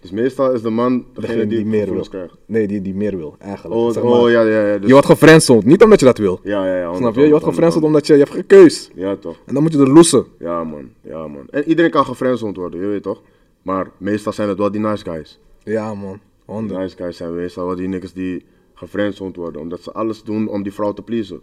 Dus 0.00 0.10
meestal 0.10 0.52
is 0.52 0.62
de 0.62 0.70
man 0.70 0.98
degene 0.98 1.26
degene 1.26 1.46
die, 1.46 1.56
die 1.58 1.66
meer 1.66 1.92
wil. 1.92 2.08
krijgt. 2.08 2.34
Nee, 2.46 2.66
die, 2.66 2.80
die 2.82 2.94
meer 2.94 3.16
wil, 3.16 3.34
eigenlijk. 3.38 3.80
Oh, 3.80 3.92
Zeg 3.92 4.02
oh 4.02 4.10
maar, 4.22 4.30
ja, 4.30 4.42
ja, 4.42 4.66
ja. 4.66 4.76
Dus, 4.78 4.86
Je 4.86 4.92
wordt 4.92 5.06
gefriendzoned, 5.08 5.64
niet 5.64 5.82
omdat 5.82 6.00
je 6.00 6.06
dat 6.06 6.18
wil. 6.18 6.40
ja, 6.42 6.66
ja, 6.66 6.76
ja. 6.78 6.94
Snap 6.94 7.14
je? 7.14 7.20
Je 7.20 7.30
wordt 7.30 7.44
gefriendzoned 7.44 7.82
om. 7.82 7.88
omdat 7.88 8.06
je, 8.06 8.12
je 8.12 8.18
hebt 8.18 8.32
geen 8.32 8.46
keus. 8.46 8.90
Ja, 8.94 9.16
toch. 9.16 9.36
En 9.46 9.54
dan 9.54 9.62
moet 9.62 9.72
je 9.72 9.78
er 9.78 9.90
loesen. 9.92 10.24
Ja, 10.38 10.64
man. 10.64 10.90
Ja, 11.00 11.26
man. 11.26 11.46
En 11.50 11.64
iedereen 11.68 11.90
kan 11.90 12.04
gefriendzoned 12.04 12.56
worden, 12.56 12.80
je 12.80 12.86
weet 12.86 13.02
toch? 13.02 13.22
Maar 13.62 13.90
meestal 13.98 14.32
zijn 14.32 14.48
het 14.48 14.58
wel 14.58 14.70
die 14.70 14.80
nice 14.80 15.04
guys. 15.04 15.38
Ja, 15.64 15.94
man. 15.94 16.12
Die 16.46 16.54
100. 16.54 16.80
nice 16.80 16.96
guys 16.96 17.16
zijn 17.16 17.34
meestal 17.34 17.66
wel 17.66 17.76
die 17.76 17.88
niggas 17.88 18.12
die 18.12 18.44
gefriendzoned 18.74 19.36
worden. 19.36 19.60
Omdat 19.60 19.82
ze 19.82 19.92
alles 19.92 20.22
doen 20.22 20.48
om 20.48 20.62
die 20.62 20.72
vrouw 20.72 20.92
te 20.92 21.02
pleasen. 21.02 21.42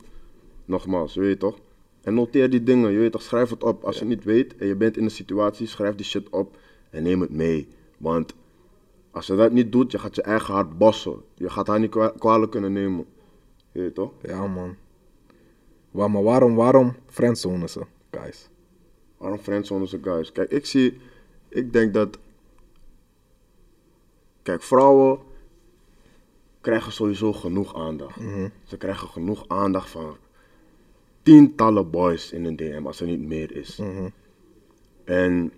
Nogmaals, 0.66 1.14
je 1.14 1.20
weet 1.20 1.40
toch? 1.40 1.60
En 2.02 2.14
noteer 2.14 2.50
die 2.50 2.64
dingen, 2.64 2.92
je 2.92 2.98
weet 2.98 3.12
toch? 3.12 3.22
Schrijf 3.22 3.50
het 3.50 3.64
op. 3.64 3.84
Als 3.84 3.96
je 3.96 4.00
het 4.02 4.10
niet 4.10 4.24
weet 4.24 4.56
en 4.56 4.68
je 4.68 4.76
bent 4.76 4.98
in 4.98 5.04
een 5.04 5.12
situatie, 5.12 5.68
schrijf 5.68 5.96
die 5.96 6.06
shit 6.06 6.30
op 6.30 6.58
en 6.90 7.04
neem 7.04 7.22
het 7.22 7.32
mee. 7.32 7.68
Want 7.98 8.34
als 9.12 9.28
je 9.28 9.36
dat 9.36 9.52
niet 9.52 9.72
doet, 9.72 9.92
je 9.92 10.00
gaat 10.00 10.16
je 10.16 10.22
eigen 10.22 10.54
hart 10.54 10.78
bossen. 10.78 11.22
Je 11.36 11.50
gaat 11.50 11.68
haar 11.68 11.80
niet 11.80 11.90
kwa- 11.90 12.14
kwalijk 12.18 12.52
kunnen 12.52 12.74
nemen. 12.74 13.06
Je 13.72 13.80
weet 13.82 13.96
toch? 13.96 14.12
Ja, 14.22 14.48
man. 14.48 14.76
Waar, 15.92 16.12
maar 16.12 16.24
waarom, 16.24 16.56
waarom 16.56 16.96
friendzonen 17.06 17.70
ze, 17.70 17.82
guys? 18.12 18.50
Waarom 19.18 19.40
friendzone 19.40 19.88
ze 19.88 20.00
guys? 20.02 20.32
Kijk, 20.32 20.52
ik 20.52 20.66
zie, 20.66 20.98
ik 21.50 21.74
denk 21.74 21.94
dat, 21.94 22.18
kijk, 24.48 24.64
vrouwen 24.64 25.20
krijgen 26.62 26.92
sowieso 26.92 27.34
genoeg 27.34 27.76
aandacht. 27.76 28.20
Ze 28.64 28.78
krijgen 28.78 29.08
genoeg 29.08 29.48
aandacht 29.48 29.90
van 29.90 30.18
tientallen 31.22 31.90
boys 31.90 32.32
in 32.32 32.46
een 32.46 32.56
DM 32.56 32.82
als 32.86 33.02
er 33.02 33.08
niet 33.08 33.22
meer 33.22 33.56
is. 33.56 33.82
En 35.04 35.54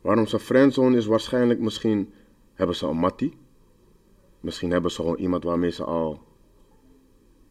waarom 0.00 0.26
ze 0.26 0.38
friendzone 0.38 0.96
is 0.96 1.06
waarschijnlijk 1.06 1.60
misschien 1.60 2.12
hebben 2.54 2.76
ze 2.76 2.86
een 2.86 2.96
mattie. 2.96 3.36
Misschien 4.40 4.70
hebben 4.70 4.90
ze 4.90 5.00
gewoon 5.00 5.16
iemand 5.16 5.44
waarmee 5.44 5.70
ze 5.70 5.84
al 5.84 6.20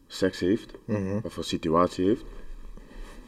seks 0.07 0.39
heeft 0.39 0.73
of 1.23 1.37
een 1.37 1.43
situatie 1.43 2.05
heeft. 2.05 2.23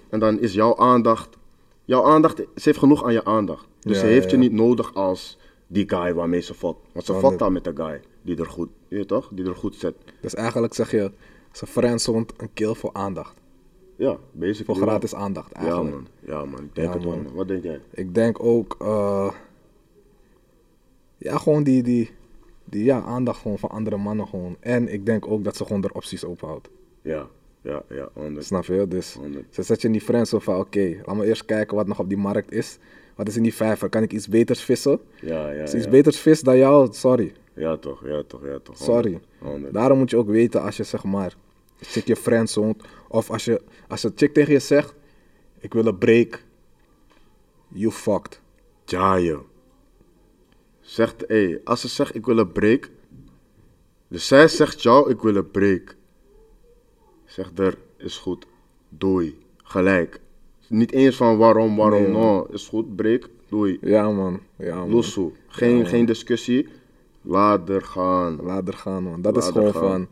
En 0.10 0.20
dan 0.20 0.40
is 0.40 0.54
jouw 0.54 0.78
aandacht, 0.78 1.38
jouw 1.86 2.04
aandacht, 2.04 2.38
ze 2.38 2.62
heeft 2.64 2.80
genoeg 2.80 3.04
aan 3.04 3.14
je 3.14 3.26
aandacht. 3.26 3.68
Dus 3.80 3.96
Ja, 3.96 4.00
ze 4.00 4.06
heeft 4.06 4.32
ja, 4.32 4.38
je 4.38 4.44
ja. 4.44 4.50
niet 4.50 4.60
nodig 4.60 4.94
als 4.94 5.38
die 5.68 5.90
guy 5.90 6.14
waarmee 6.14 6.42
ze 6.42 6.54
fot. 6.54 6.78
Want 6.94 7.06
ze 7.06 7.14
fot 7.14 7.42
al 7.42 7.52
met 7.52 7.64
de 7.64 7.72
guy 7.76 8.02
die 8.22 8.38
er 8.38 8.46
goed, 8.46 8.70
je 8.88 9.06
toch, 9.06 9.30
die 9.34 9.46
er 9.46 9.56
goed 9.56 9.76
zet. 9.76 9.96
Dus 10.22 10.36
eigenlijk 10.36 10.74
zeg 10.74 10.92
je, 10.92 11.12
ze 11.52 11.66
friendzoned 11.66 12.34
een 12.38 12.54
kill 12.54 12.74
voor 12.74 12.94
aandacht. 12.94 13.36
Ja, 13.96 14.18
basically. 14.32 14.66
Voor 14.66 14.76
wel. 14.76 14.88
gratis 14.88 15.16
aandacht, 15.16 15.52
Ja 15.54 15.60
eigenlijk. 15.60 15.92
man, 15.92 16.08
ja 16.20 16.46
man, 16.46 16.64
ik 16.64 16.76
denk 16.76 16.88
Ja, 16.88 16.94
het 16.94 17.04
wel 17.04 17.16
man. 17.16 17.34
Wat 17.34 17.48
denk 17.48 17.64
jij? 17.64 17.82
Ik 17.90 18.16
denk 18.16 18.44
ook, 18.44 18.76
eh, 18.80 19.32
ja, 21.18 21.38
gewoon 21.38 21.64
die, 21.64 21.84
die, 21.84 22.12
die 22.64 22.84
ja, 22.84 23.02
aandacht 23.02 23.42
gewoon 23.42 23.60
van 23.60 23.70
andere 23.70 23.98
mannen 23.98 24.28
gewoon. 24.28 24.58
En 24.60 24.94
ik 24.94 25.06
denk 25.06 25.28
ook 25.28 25.44
dat 25.44 25.56
ze 25.56 25.66
gewoon 25.66 25.82
de 25.82 25.94
opties 25.94 26.26
openhoudt. 26.26 26.70
Ja, 27.02 27.28
ja, 27.62 27.84
ja, 27.90 28.10
100. 28.14 28.46
Snap 28.46 28.66
je? 28.66 28.88
Dus 28.88 29.14
100. 29.14 29.46
ze 29.50 29.64
zet 29.64 29.82
je 29.82 29.88
in 29.88 29.94
die 29.94 30.02
friendzone 30.02 30.44
van, 30.44 30.60
oké, 30.60 31.02
laat 31.06 31.16
me 31.16 31.26
eerst 31.26 31.46
kijken 31.46 31.76
wat 31.76 31.88
nog 31.88 32.00
op 32.00 32.10
die 32.10 32.18
markt 32.18 32.52
is. 32.52 32.78
Wat 33.18 33.28
is 33.28 33.36
in 33.36 33.44
die 33.44 33.54
vijver? 33.54 33.90
Kan 33.90 34.04
ik 34.04 34.14
iets 34.14 34.28
beters 34.28 34.62
vissen? 34.62 35.00
Ja, 35.22 35.52
ja, 35.52 35.62
Als 35.62 35.74
iets 35.74 35.84
ja. 35.84 35.90
beters 35.90 36.20
vis 36.20 36.42
dan 36.42 36.58
jou, 36.58 36.88
sorry. 36.94 37.34
Ja 37.54 37.78
toch, 37.78 38.06
ja 38.06 38.24
toch, 38.28 38.46
ja 38.46 38.60
toch. 38.60 38.78
100. 38.78 38.78
Sorry. 38.78 39.20
100. 39.40 39.74
Daarom 39.74 39.98
moet 39.98 40.10
je 40.10 40.18
ook 40.18 40.30
weten 40.30 40.62
als 40.62 40.78
je 40.78 40.84
zeg 40.84 41.04
maar 41.04 41.36
chick 41.82 42.08
je 42.08 42.16
friendzoned 42.16 42.84
of 43.08 43.32
als 43.32 43.46
je 43.46 43.62
als 43.88 44.04
een 44.04 44.12
chick 44.16 44.34
tegen 44.34 44.54
je 44.54 44.60
zegt 44.60 44.96
ik 45.60 45.74
wil 45.74 45.86
een 45.86 45.98
break, 45.98 46.44
you 47.68 47.92
fucked. 47.92 48.42
Jaaien. 48.86 49.42
Zegt, 50.80 51.24
hé, 51.28 51.60
als 51.64 51.82
ze 51.82 51.88
zegt 51.88 52.16
ik 52.16 52.26
wil 52.26 52.38
een 52.38 52.52
break. 52.52 52.90
Dus 54.08 54.28
zij 54.28 54.48
zegt 54.48 54.82
jou 54.82 55.10
ik 55.10 55.22
wil 55.22 55.36
een 55.36 55.52
break. 55.52 55.96
Zegt 57.26 57.60
er, 57.60 57.78
is 57.98 58.18
goed. 58.18 58.46
Doei. 58.90 59.38
Gelijk. 59.64 60.20
Niet 60.70 60.92
eens 60.92 61.16
van 61.16 61.38
waarom, 61.38 61.76
waarom, 61.76 62.02
Nee, 62.02 62.12
man. 62.12 62.22
no. 62.22 62.48
Is 62.52 62.68
goed, 62.68 62.96
break. 62.96 63.30
Doei. 63.50 63.78
Ja 63.82 64.12
man, 64.12 64.40
ja 64.56 64.86
man. 64.86 65.04
Geen, 65.48 65.86
geen 65.86 66.06
discussie. 66.06 66.68
Laat 67.22 67.70
er 67.70 67.82
gaan. 67.82 68.40
Laat 68.44 68.68
er 68.68 68.74
gaan 68.74 69.04
man. 69.04 69.22
Dat 69.22 69.34
Laat 69.36 69.44
is 69.44 69.50
er 69.50 69.56
gewoon 69.56 69.72
gaan. 69.74 69.82
van, 69.82 70.08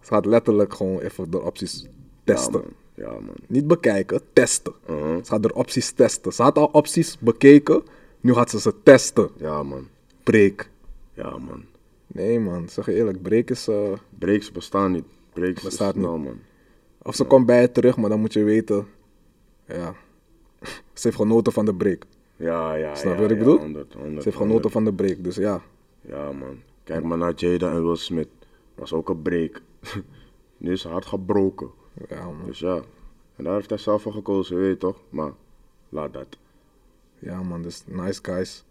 ze 0.00 0.12
gaat 0.12 0.26
letterlijk 0.26 0.74
gewoon 0.74 0.98
even 1.00 1.30
de 1.30 1.40
opties 1.42 1.86
testen. 2.24 2.60
Ja 2.94 3.06
man. 3.06 3.12
Ja 3.16 3.20
man. 3.20 3.34
Niet 3.46 3.66
bekijken, 3.66 4.20
testen. 4.32 4.72
Uh-huh. 4.90 5.16
Ze 5.16 5.24
gaat 5.24 5.42
de 5.42 5.54
opties 5.54 5.90
testen. 5.90 6.32
Ze 6.32 6.42
had 6.42 6.58
al 6.58 6.68
opties 6.72 7.18
bekeken, 7.18 7.82
nu 8.20 8.32
gaat 8.34 8.50
ze 8.50 8.60
ze 8.60 8.74
testen. 8.82 9.28
Ja 9.36 9.62
man. 9.62 9.86
Break. 10.22 10.70
Ja 11.14 11.30
man. 11.38 11.64
Nee 12.06 12.40
man, 12.40 12.68
zeg 12.68 12.86
je 12.86 12.94
eerlijk, 12.94 13.22
break 13.22 13.50
is... 13.50 13.68
eh, 13.68 13.92
Breaks 14.18 14.52
bestaan 14.52 14.92
niet. 14.92 15.04
Breaks 15.32 15.62
Bestaat 15.62 15.94
is 15.94 16.00
snel 16.00 16.18
man. 16.18 16.38
Of 17.02 17.14
ze 17.14 17.24
komt 17.24 17.46
bij 17.46 17.60
je 17.60 17.72
terug, 17.72 17.96
maar 17.96 18.10
dan 18.10 18.20
moet 18.20 18.32
je 18.32 18.42
weten. 18.44 18.86
Ja. 19.66 19.94
Ze 20.92 21.02
heeft 21.02 21.16
genoten 21.16 21.52
van 21.52 21.64
de 21.64 21.74
break. 21.74 22.04
Ja, 22.36 22.74
ja, 22.74 22.94
Snap 22.94 23.16
je 23.16 23.22
ja, 23.22 23.22
wat 23.22 23.30
ik 23.30 23.38
ja, 23.38 23.44
bedoel? 23.44 23.58
100, 23.58 23.92
100, 23.92 24.22
Ze 24.22 24.28
heeft 24.28 24.42
genoten 24.42 24.70
van 24.70 24.84
de 24.84 24.92
break. 24.92 25.24
Dus 25.24 25.36
ja. 25.36 25.62
Ja, 26.00 26.32
man. 26.32 26.62
Kijk 26.84 27.04
maar 27.04 27.18
naar 27.18 27.32
Jada 27.34 27.70
en 27.70 27.84
Will 27.84 27.96
Smith. 27.96 28.28
Was 28.74 28.92
ook 28.92 29.08
een 29.08 29.22
break. 29.22 29.62
nu 30.56 30.72
is 30.72 30.80
ze 30.80 30.88
hard 30.88 31.06
gebroken. 31.06 31.70
Ja 32.08 32.24
man. 32.24 32.46
Dus 32.46 32.58
ja. 32.58 32.82
En 33.36 33.44
daar 33.44 33.54
heeft 33.54 33.68
hij 33.68 33.78
zelf 33.78 34.02
voor 34.02 34.12
gekozen, 34.12 34.56
weet 34.56 34.68
je 34.70 34.76
toch? 34.76 35.00
Maar 35.08 35.32
laat 35.88 36.12
dat. 36.12 36.38
Ja 37.18 37.42
man, 37.42 37.62
dus 37.62 37.82
nice 37.86 38.18
guys. 38.22 38.64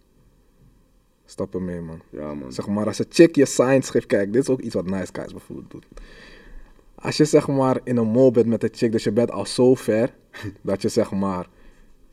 Stap 1.26 1.54
ermee 1.54 1.82
man. 1.82 2.02
Ja, 2.10 2.34
man. 2.34 2.54
Zeg 2.54 2.68
maar, 2.68 2.86
als 2.86 2.98
je 2.98 3.06
chick 3.10 3.36
je 3.36 3.46
signs 3.46 3.90
geeft, 3.90 4.06
kijk, 4.06 4.34
dit 4.34 4.42
is 4.42 4.50
ook 4.50 4.60
iets 4.60 4.76
wat 4.76 4.86
nice 4.86 5.10
guys 5.14 5.32
bijvoorbeeld 5.32 5.72
doet. 5.72 5.86
Als 7.04 7.18
je 7.18 7.26
zeg 7.26 7.48
maar 7.48 7.80
in 7.84 7.98
een 7.98 8.12
mall 8.12 8.32
bent 8.32 8.46
met 8.46 8.64
een 8.64 8.70
chick, 8.74 8.92
dus 8.92 9.04
je 9.04 9.12
bent 9.12 9.32
al 9.32 9.46
zo 9.46 9.76
ver, 9.76 10.14
dat 10.62 10.82
je 10.82 10.90
zeg 10.90 11.12
maar, 11.12 11.50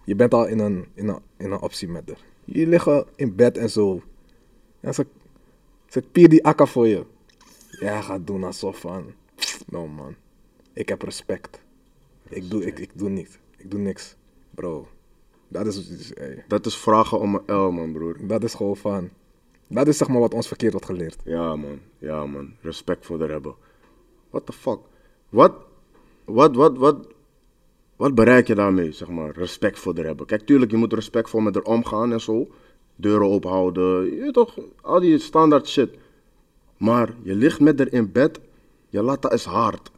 je 0.05 0.15
bent 0.15 0.35
al 0.35 0.47
in 0.47 0.59
een, 0.59 0.87
in 0.95 1.09
een, 1.09 1.19
in 1.37 1.51
een 1.51 1.61
optie 1.61 1.89
met 1.89 2.03
haar. 2.09 2.19
Jullie 2.45 2.67
liggen 2.67 3.07
in 3.17 3.35
bed 3.37 3.59
en 3.59 3.71
zo. 3.71 4.03
En 4.81 4.95
ze, 4.95 5.07
ze 5.87 6.03
pier 6.03 6.29
die 6.29 6.45
akka 6.45 6.67
voor 6.67 6.87
je. 6.87 7.05
Jij 7.69 8.03
gaat 8.03 8.27
doen 8.27 8.45
alsof 8.45 8.79
van, 8.79 9.13
no 9.73 9.87
man, 9.87 10.15
ik 10.73 10.89
heb 10.89 11.03
respect. 11.03 11.61
Ik 12.29 12.51
doe, 12.51 12.67
ik, 12.67 12.79
ik 12.79 12.91
doe 12.95 13.09
niet, 13.09 13.39
ik 13.57 13.71
doe 13.71 13.81
niks. 13.81 14.17
Bro, 14.51 14.89
dat 15.49 15.67
is, 15.67 16.11
hey, 16.15 16.45
Dat 16.49 16.67
is 16.67 16.77
vragen 16.77 17.21
om 17.21 17.35
een 17.35 17.57
L, 17.57 17.71
man, 17.71 17.93
broer. 17.93 18.17
dat 18.27 18.45
is 18.45 18.55
gewoon 18.55 18.77
van, 18.77 19.11
dat 19.67 19.89
is 19.89 19.97
zeg 19.97 20.09
maar 20.09 20.21
wat 20.21 20.35
ons 20.35 20.49
verkeerd 20.49 20.73
wordt 20.73 20.87
geleerd. 20.87 21.17
Ja, 21.25 21.57
man. 21.57 21.79
Ja, 21.99 22.27
man. 22.27 22.55
Respect 22.61 23.07
voor 23.07 23.19
de 23.19 23.27
hebben. 23.27 23.55
What 24.31 24.47
the 24.47 24.53
fuck? 24.53 24.79
Wat, 25.29 25.53
wat, 26.25 26.55
wat, 26.55 26.77
wat, 26.77 27.07
wat 27.97 28.15
bereik 28.15 28.47
je 28.47 28.55
daarmee, 28.55 28.93
zeg 28.93 29.09
maar? 29.09 29.31
Respect 29.37 29.79
voor 29.79 29.95
de 29.95 30.03
hebben. 30.03 30.27
Kijk, 30.27 30.47
tuurlijk, 30.47 30.71
je 30.71 30.77
moet 30.77 30.93
respectvol 30.93 31.41
met 31.41 31.55
haar 31.55 31.65
omgaan 31.65 32.13
en 32.13 32.21
zo. 32.21 32.49
Deuren 32.97 33.29
ophouden, 33.29 34.15
je 34.15 34.31
toch, 34.31 34.59
al 34.81 35.01
die 35.01 35.19
standaard 35.19 35.69
shit. 35.69 35.91
Maar 36.77 37.15
je 37.23 37.35
ligt 37.35 37.61
met 37.61 37.79
haar 37.79 37.93
in 37.93 38.13
bed, 38.13 38.41
je 38.89 39.03
latta 39.03 39.31
is 39.31 39.45
hard. 39.45 39.91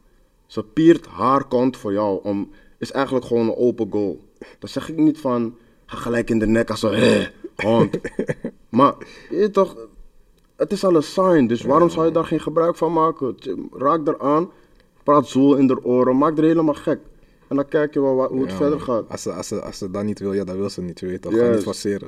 Ze 0.45 0.63
piert 0.63 1.05
haar 1.05 1.47
kont 1.47 1.77
voor 1.77 1.93
jou 1.93 2.23
om, 2.23 2.51
is 2.77 2.91
eigenlijk 2.91 3.25
gewoon 3.25 3.47
een 3.47 3.55
open 3.55 3.91
goal. 3.91 4.23
Dan 4.59 4.69
zeg 4.69 4.89
ik 4.89 4.97
niet 4.97 5.19
van, 5.19 5.57
ga 5.85 5.97
gelijk 5.97 6.29
in 6.29 6.39
de 6.39 6.47
nek 6.47 6.69
als 6.69 6.83
een 6.83 7.27
hond. 7.55 7.99
Maar, 8.69 8.95
je 9.29 9.49
toch, 9.49 9.75
het 10.55 10.71
is 10.71 10.85
al 10.85 10.95
een 10.95 11.03
sign, 11.03 11.45
dus 11.45 11.61
waarom 11.61 11.89
zou 11.89 12.05
je 12.05 12.11
daar 12.11 12.25
geen 12.25 12.39
gebruik 12.41 12.75
van 12.75 12.93
maken? 12.93 13.35
Raak 13.73 14.07
er 14.07 14.19
aan, 14.19 14.49
praat 15.03 15.27
zo 15.27 15.53
in 15.53 15.67
de 15.67 15.83
oren, 15.83 16.17
maak 16.17 16.37
er 16.37 16.43
helemaal 16.43 16.73
gek. 16.73 16.99
En 17.47 17.55
dan 17.55 17.67
kijk 17.67 17.93
je 17.93 18.01
wel 18.01 18.15
wa- 18.15 18.27
hoe 18.27 18.41
het 18.41 18.51
Ja, 18.51 18.57
verder 18.57 18.79
gaat. 18.79 19.03
Als 19.09 19.21
ze, 19.21 19.31
als, 19.31 19.47
ze, 19.47 19.61
als 19.61 19.77
ze 19.77 19.91
dat 19.91 20.03
niet 20.03 20.19
wil, 20.19 20.33
ja, 20.33 20.43
dan 20.43 20.57
wil 20.57 20.69
ze 20.69 20.81
niet, 20.81 20.99
je 20.99 21.05
weet 21.05 21.21
toch. 21.21 21.37
Ga 21.37 21.49
niet 21.49 21.63
forceren. 21.63 22.07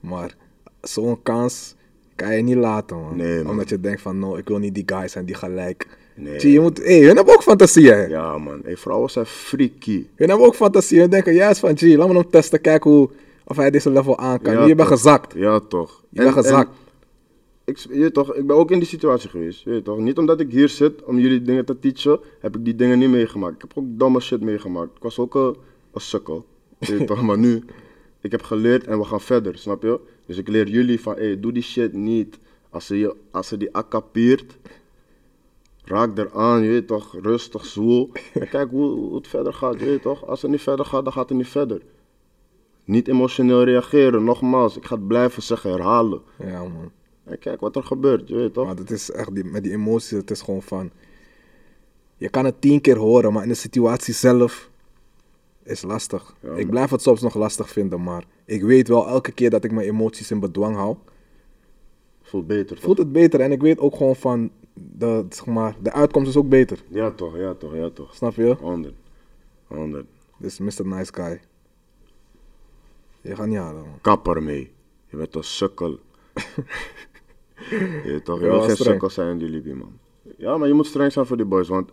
Maar 0.00 0.36
zo'n 0.80 1.22
kans 1.22 1.74
kan 2.14 2.36
je 2.36 2.42
niet 2.42 2.56
laten, 2.56 2.96
man. 3.00 3.16
Nee, 3.16 3.42
man. 3.42 3.50
Omdat 3.50 3.68
je 3.68 3.80
denkt 3.80 4.00
van, 4.00 4.18
no, 4.18 4.36
ik 4.36 4.48
wil 4.48 4.58
niet 4.58 4.74
die 4.74 4.82
guy 4.86 5.08
zijn 5.08 5.24
die 5.24 5.34
gelijk... 5.34 5.86
Nee. 6.16 6.40
Zie, 6.40 6.52
je 6.52 6.60
moet... 6.60 6.78
Hé, 6.84 7.04
hun 7.04 7.16
hebben 7.16 7.34
ook 7.34 7.42
fantasieën, 7.42 7.94
hè. 7.94 8.04
Ja 8.04 8.38
man, 8.38 8.60
hey, 8.64 8.76
vrouwen 8.76 9.10
zijn 9.10 9.26
freaky. 9.26 10.06
Hun 10.14 10.28
hebben 10.28 10.46
ook 10.46 10.54
fantasieën. 10.54 11.00
Hun 11.00 11.10
denken 11.10 11.34
juist 11.34 11.60
van, 11.60 11.78
gee, 11.78 11.96
laat 11.96 12.08
me 12.08 12.14
hem 12.14 12.30
testen, 12.30 12.60
kijken 12.60 12.90
hoe... 12.90 13.08
Of 13.46 13.56
hij 13.56 13.70
deze 13.70 13.90
level 13.90 14.18
aan 14.18 14.40
kan. 14.40 14.52
Ja, 14.52 14.64
je 14.64 14.74
bent 14.74 14.88
gezakt. 14.88 15.32
Ja 15.36 15.60
toch. 15.60 16.02
Je 16.08 16.22
bent 16.22 16.32
gezakt. 16.32 16.70
Ik, 17.64 17.78
je 17.78 18.10
toch, 18.10 18.34
ik 18.34 18.46
ben 18.46 18.56
ook 18.56 18.70
in 18.70 18.78
die 18.78 18.88
situatie 18.88 19.30
geweest. 19.30 19.64
Je 19.64 19.82
toch? 19.82 19.98
Niet 19.98 20.18
omdat 20.18 20.40
ik 20.40 20.50
hier 20.50 20.68
zit 20.68 21.04
om 21.04 21.18
jullie 21.18 21.42
dingen 21.42 21.64
te 21.64 21.78
teachen, 21.78 22.20
heb 22.40 22.56
ik 22.56 22.64
die 22.64 22.74
dingen 22.74 22.98
niet 22.98 23.10
meegemaakt. 23.10 23.54
Ik 23.54 23.60
heb 23.60 23.72
ook 23.74 23.84
domme 23.88 24.20
shit 24.20 24.40
meegemaakt. 24.40 24.96
Ik 24.96 25.02
was 25.02 25.18
ook 25.18 25.34
een, 25.34 25.56
sukkel. 25.94 26.46
Je 26.78 27.04
toch? 27.04 27.22
Maar 27.22 27.38
nu, 27.38 27.64
ik 28.20 28.30
heb 28.30 28.42
geleerd 28.42 28.86
en 28.86 28.98
we 28.98 29.04
gaan 29.04 29.20
verder, 29.20 29.58
snap 29.58 29.82
je? 29.82 30.00
Dus 30.26 30.38
ik 30.38 30.48
leer 30.48 30.68
jullie 30.68 31.00
van, 31.00 31.14
hey, 31.14 31.40
doe 31.40 31.52
die 31.52 31.62
shit 31.62 31.92
niet. 31.92 32.38
Als 32.70 32.86
ze, 32.86 32.98
je, 32.98 33.16
als 33.30 33.48
ze 33.48 33.56
die 33.56 33.74
accapeert, 33.74 34.58
raak 35.84 36.18
eraan, 36.18 36.62
je 36.62 36.68
weet 36.68 36.86
toch, 36.86 37.16
rustig, 37.22 37.64
zwoel. 37.64 38.10
En 38.32 38.48
kijk 38.48 38.70
hoe, 38.70 39.14
het 39.14 39.28
verder 39.28 39.52
gaat, 39.52 39.80
je 39.80 39.98
toch. 40.02 40.26
Als 40.26 40.42
het 40.42 40.50
niet 40.50 40.60
verder 40.60 40.86
gaat, 40.86 41.04
dan 41.04 41.12
gaat 41.12 41.28
het 41.28 41.38
niet 41.38 41.48
verder. 41.48 41.82
Niet 42.84 43.08
emotioneel 43.08 43.64
reageren, 43.64 44.24
nogmaals. 44.24 44.76
Ik 44.76 44.84
ga 44.84 44.94
het 44.94 45.06
blijven 45.06 45.42
zeggen, 45.42 45.70
herhalen. 45.70 46.22
Ja, 46.38 46.62
man. 46.62 46.90
En 47.24 47.38
kijk 47.38 47.60
wat 47.60 47.76
er 47.76 47.82
gebeurt, 47.82 48.28
je 48.28 48.34
weet 48.34 48.52
toch. 48.54 48.66
Maar 48.66 48.76
het 48.76 48.90
is 48.90 49.10
echt, 49.10 49.34
die, 49.34 49.44
met 49.44 49.62
die 49.62 49.72
emoties, 49.72 50.10
het 50.10 50.30
is 50.30 50.40
gewoon 50.40 50.62
van... 50.62 50.90
Je 52.16 52.28
kan 52.28 52.44
het 52.44 52.60
tien 52.60 52.80
keer 52.80 52.96
horen, 52.96 53.32
maar 53.32 53.42
in 53.42 53.48
de 53.48 53.54
situatie 53.54 54.14
zelf 54.14 54.70
is 55.62 55.82
lastig. 55.82 56.34
Ja, 56.40 56.52
ik 56.52 56.70
blijf 56.70 56.90
het 56.90 57.02
soms 57.02 57.20
nog 57.20 57.34
lastig 57.34 57.70
vinden, 57.70 58.02
maar 58.02 58.24
ik 58.44 58.62
weet 58.62 58.88
wel 58.88 59.08
elke 59.08 59.32
keer 59.32 59.50
dat 59.50 59.64
ik 59.64 59.72
mijn 59.72 59.88
emoties 59.88 60.30
in 60.30 60.40
bedwang 60.40 60.76
hou, 60.76 60.96
Voelt 62.22 62.46
beter, 62.46 62.76
toch? 62.76 62.84
voelt 62.84 62.98
het 62.98 63.12
beter. 63.12 63.40
En 63.40 63.52
ik 63.52 63.60
weet 63.60 63.78
ook 63.78 63.96
gewoon 63.96 64.16
van, 64.16 64.50
de, 64.74 65.26
zeg 65.28 65.46
maar, 65.46 65.76
de 65.82 65.92
uitkomst 65.92 66.28
is 66.28 66.36
ook 66.36 66.48
beter. 66.48 66.84
Ja 66.88 67.10
toch, 67.10 67.36
ja 67.36 67.54
toch, 67.54 67.74
ja 67.74 67.90
toch. 67.90 68.14
Snap 68.14 68.34
je? 68.34 68.56
100. 68.60 68.94
100. 69.66 70.06
Dus 70.38 70.58
Mr. 70.58 70.86
Nice 70.86 71.12
Guy. 71.14 71.40
Je 73.20 73.36
gaat 73.36 73.46
niet 73.46 73.58
halen, 73.58 73.82
man. 73.82 73.98
Kap 74.00 74.28
ermee. 74.28 74.72
Je 75.06 75.16
bent 75.16 75.34
een 75.34 75.44
sukkel. 75.44 75.98
je 78.04 78.20
toch, 78.24 78.38
je 78.38 78.44
Ja, 78.44 78.50
wil 78.50 78.60
geen 78.60 78.76
sukkel 78.76 79.10
zijn 79.10 79.30
in 79.30 79.38
die 79.38 79.48
Libië, 79.48 79.74
man. 79.74 79.98
Ja, 80.36 80.56
maar 80.56 80.68
je 80.68 80.74
moet 80.74 80.86
streng 80.86 81.12
zijn 81.12 81.26
voor 81.26 81.36
die 81.36 81.46
boys, 81.46 81.68
want 81.68 81.90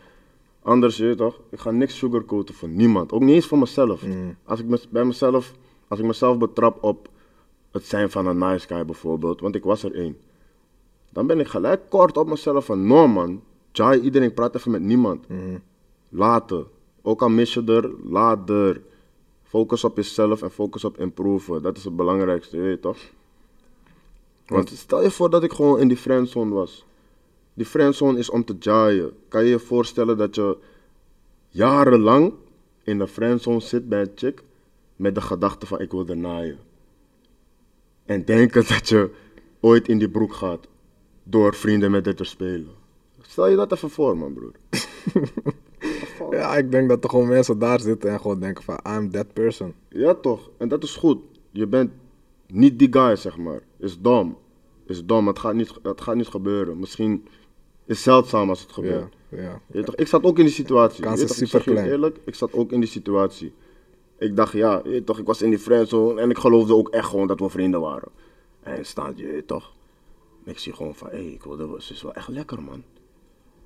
anders, 0.61 0.97
je 0.97 1.15
toch, 1.15 1.39
ik 1.49 1.59
ga 1.59 1.71
niks 1.71 1.97
sugarcoaten 1.97 2.55
voor 2.55 2.69
niemand. 2.69 3.11
Ook 3.11 3.21
niet 3.21 3.35
eens 3.35 3.47
voor 3.47 3.57
mezelf. 3.57 4.05
Mm. 4.05 4.35
Als 4.43 4.59
ik 4.59 4.65
me, 4.65 4.81
bij 4.89 5.05
mezelf, 5.05 5.53
als 5.87 5.99
ik 5.99 6.05
mezelf 6.05 6.37
betrap 6.37 6.83
op 6.83 7.09
het 7.71 7.85
zijn 7.85 8.11
van 8.11 8.27
een 8.27 8.37
nice 8.37 8.67
guy 8.67 8.85
bijvoorbeeld, 8.85 9.41
want 9.41 9.55
ik 9.55 9.63
was 9.63 9.83
er 9.83 9.95
één. 9.95 10.17
Dan 11.09 11.27
ben 11.27 11.39
ik 11.39 11.47
gelijk 11.47 11.81
kort 11.89 12.17
op 12.17 12.27
mezelf 12.27 12.65
van, 12.65 12.87
no 12.87 13.07
man, 13.07 13.41
Jai, 13.71 13.99
iedereen 13.99 14.33
praat 14.33 14.55
even 14.55 14.71
met 14.71 14.81
niemand. 14.81 15.27
Mm. 15.27 15.61
Later. 16.09 16.65
Ook 17.01 17.21
al 17.21 17.29
mis 17.29 17.53
je 17.53 17.63
er, 17.63 17.91
later. 18.03 18.81
Focus 19.43 19.83
op 19.83 19.95
jezelf 19.95 20.41
en 20.41 20.51
focus 20.51 20.83
op 20.83 20.97
improven. 20.97 21.61
Dat 21.61 21.77
is 21.77 21.83
het 21.83 21.95
belangrijkste, 21.95 22.57
je 22.57 22.61
weet 22.61 22.81
toch? 22.81 22.97
Want 24.51 24.69
stel 24.69 25.03
je 25.03 25.11
voor 25.11 25.29
dat 25.29 25.43
ik 25.43 25.53
gewoon 25.53 25.79
in 25.79 25.87
die 25.87 25.97
friendzone 25.97 26.53
was. 26.53 26.85
Die 27.53 27.65
friendzone 27.65 28.19
is 28.19 28.29
om 28.29 28.45
te 28.45 28.55
jaaien. 28.59 29.11
Kan 29.27 29.43
je 29.43 29.49
je 29.49 29.59
voorstellen 29.59 30.17
dat 30.17 30.35
je 30.35 30.57
jarenlang 31.49 32.33
in 32.83 32.97
de 32.97 33.07
friendzone 33.07 33.59
zit 33.59 33.89
bij 33.89 34.01
een 34.01 34.11
chick 34.15 34.43
met 34.95 35.15
de 35.15 35.21
gedachte 35.21 35.65
van 35.65 35.79
ik 35.79 35.91
wil 35.91 36.07
er 36.07 36.17
naaien. 36.17 36.57
En 38.05 38.25
denken 38.25 38.67
dat 38.67 38.89
je 38.89 39.09
ooit 39.59 39.87
in 39.87 39.97
die 39.97 40.09
broek 40.09 40.33
gaat 40.33 40.67
door 41.23 41.55
vrienden 41.55 41.91
met 41.91 42.03
dit 42.03 42.17
te 42.17 42.23
spelen. 42.23 42.79
Stel 43.21 43.47
je 43.47 43.55
dat 43.55 43.71
even 43.71 43.89
voor, 43.89 44.17
man, 44.17 44.33
broer. 44.33 44.51
Ja, 46.29 46.57
ik 46.57 46.71
denk 46.71 46.89
dat 46.89 47.03
er 47.03 47.09
gewoon 47.09 47.27
mensen 47.27 47.59
daar 47.59 47.79
zitten 47.79 48.09
en 48.09 48.19
gewoon 48.19 48.39
denken 48.39 48.63
van, 48.63 48.79
I'm 48.87 49.11
that 49.11 49.33
person. 49.33 49.73
Ja, 49.89 50.13
toch? 50.13 50.49
En 50.57 50.67
dat 50.67 50.83
is 50.83 50.95
goed. 50.95 51.17
Je 51.51 51.67
bent 51.67 51.91
niet 52.47 52.79
die 52.79 52.87
guy, 52.91 53.15
zeg 53.15 53.37
maar. 53.37 53.61
Is 53.77 53.99
dom. 53.99 54.37
Is 54.91 55.05
dom. 55.05 55.27
Het 55.27 55.39
gaat 55.39 55.53
niet, 55.53 55.73
het 55.83 56.01
gaat 56.01 56.15
niet 56.15 56.27
gebeuren. 56.27 56.79
Misschien 56.79 57.27
is 57.85 57.95
het 57.95 57.97
zeldzaam 57.97 58.49
als 58.49 58.61
het 58.61 58.71
gebeurt. 58.71 59.15
ja. 59.29 59.61
Toch? 59.83 59.95
Ik 59.95 60.07
zat 60.07 60.23
ook 60.23 60.37
in 60.37 60.45
die 60.45 60.53
situatie. 60.53 61.03
Kans 61.03 61.21
is 61.21 61.37
je 61.37 61.45
superklein. 61.45 61.87
eerlijk, 61.87 62.19
ik 62.25 62.35
zat 62.35 62.53
ook 62.53 62.71
in 62.71 62.79
die 62.79 62.89
situatie. 62.89 63.53
Ik 64.17 64.35
dacht, 64.35 64.53
ja, 64.53 64.81
toch, 65.05 65.19
ik 65.19 65.25
was 65.25 65.41
in 65.41 65.49
die 65.49 65.59
friendzone 65.59 66.21
en 66.21 66.29
ik 66.29 66.37
geloofde 66.37 66.75
ook 66.75 66.89
echt 66.89 67.07
gewoon 67.09 67.27
dat 67.27 67.39
we 67.39 67.49
vrienden 67.49 67.81
waren. 67.81 68.11
En 68.63 68.85
staat 68.85 69.17
je, 69.17 69.43
toch? 69.45 69.73
En 70.45 70.51
ik 70.51 70.59
zie 70.59 70.73
gewoon 70.73 70.95
van, 70.95 71.09
hé, 71.09 71.15
hey, 71.15 71.31
ik 71.31 71.43
wilde, 71.43 71.81
ze 71.81 71.93
is 71.93 72.01
wel 72.01 72.13
echt 72.13 72.27
lekker, 72.27 72.61
man. 72.61 72.83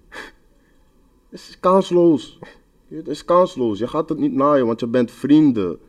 Het 1.30 1.40
is 1.40 1.58
kansloos. 1.60 2.40
Het 2.88 3.08
is 3.08 3.26
kansloos. 3.26 3.80
Je 3.80 3.88
gaat 3.88 4.10
het 4.10 4.18
niet 4.18 4.34
naaien, 4.34 4.66
want 4.66 4.80
je 4.80 4.88
bent 4.88 5.12
vrienden. 5.12 5.80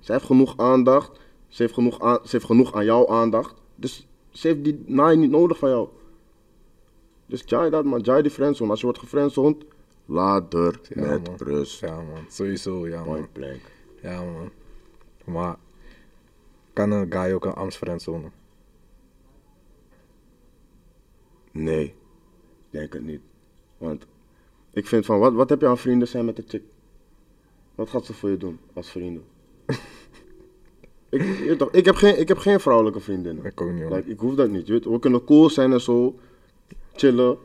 Ze 0.00 0.12
heeft 0.12 0.24
genoeg 0.24 0.56
aandacht. 0.56 1.20
Ze 1.48 1.62
heeft 1.62 1.74
genoeg 1.74 2.00
aan, 2.00 2.18
ze 2.22 2.30
heeft 2.30 2.44
genoeg 2.44 2.74
aan 2.74 2.84
jouw 2.84 3.08
aandacht. 3.08 3.54
Dus 3.74 4.08
ze 4.36 4.46
heeft 4.48 4.64
die 4.64 4.82
naai 4.86 5.16
niet 5.16 5.30
nodig 5.30 5.58
van 5.58 5.68
jou. 5.68 5.88
Dus 7.26 7.42
jai 7.46 7.70
dat 7.70 7.84
man, 7.84 8.00
jai 8.00 8.22
die 8.22 8.30
friendzone. 8.30 8.70
Als 8.70 8.78
je 8.80 8.86
wordt 8.86 9.00
gefriendzoned, 9.00 9.64
laat 10.06 10.54
er 10.54 10.80
Ja, 10.94 11.06
met 11.06 11.26
man. 11.26 11.36
rust. 11.36 11.80
Ja, 11.80 11.94
man. 11.96 12.24
Sowieso, 12.28 12.86
ja, 12.88 12.96
man. 12.96 13.04
Point 13.04 13.32
blank. 13.32 13.60
Ja, 14.02 14.22
man. 14.24 14.50
Maar 15.24 15.56
kan 16.72 16.90
een 16.90 17.12
guy 17.12 17.32
ook 17.32 17.44
een 17.44 17.52
Amstfriendzone? 17.54 18.30
Nee, 21.52 21.84
ik 21.84 21.94
denk 22.70 22.92
het 22.92 23.04
niet. 23.04 23.20
Want 23.78 24.06
ik 24.72 24.86
vind 24.86 25.06
van, 25.06 25.18
wat, 25.18 25.32
wat 25.32 25.48
heb 25.48 25.60
je 25.60 25.66
aan 25.66 25.78
vrienden 25.78 26.08
zijn 26.08 26.24
met 26.24 26.36
de 26.36 26.44
chick? 26.48 26.62
Wat 27.74 27.88
gaat 27.88 28.04
ze 28.04 28.14
voor 28.14 28.30
je 28.30 28.36
doen 28.36 28.58
als 28.72 28.90
vrienden? 28.90 29.24
ik, 31.20 31.38
je 31.44 31.56
toch, 31.56 31.70
ik, 31.72 31.84
heb 31.84 31.94
geen, 31.94 32.18
ik 32.18 32.28
heb 32.28 32.38
geen 32.38 32.60
vrouwelijke 32.60 33.00
vriendinnen. 33.00 33.44
Ik 33.44 33.60
ook 33.60 33.72
niet, 33.72 33.82
hoor. 33.82 33.92
Like, 33.96 34.10
ik 34.10 34.18
hoef 34.18 34.34
dat 34.34 34.50
niet. 34.50 34.66
Je 34.66 34.72
weet, 34.72 34.84
we 34.84 34.98
kunnen 34.98 35.24
cool 35.24 35.50
zijn 35.50 35.72
en 35.72 35.80
zo, 35.80 36.18
chillen 36.92 37.36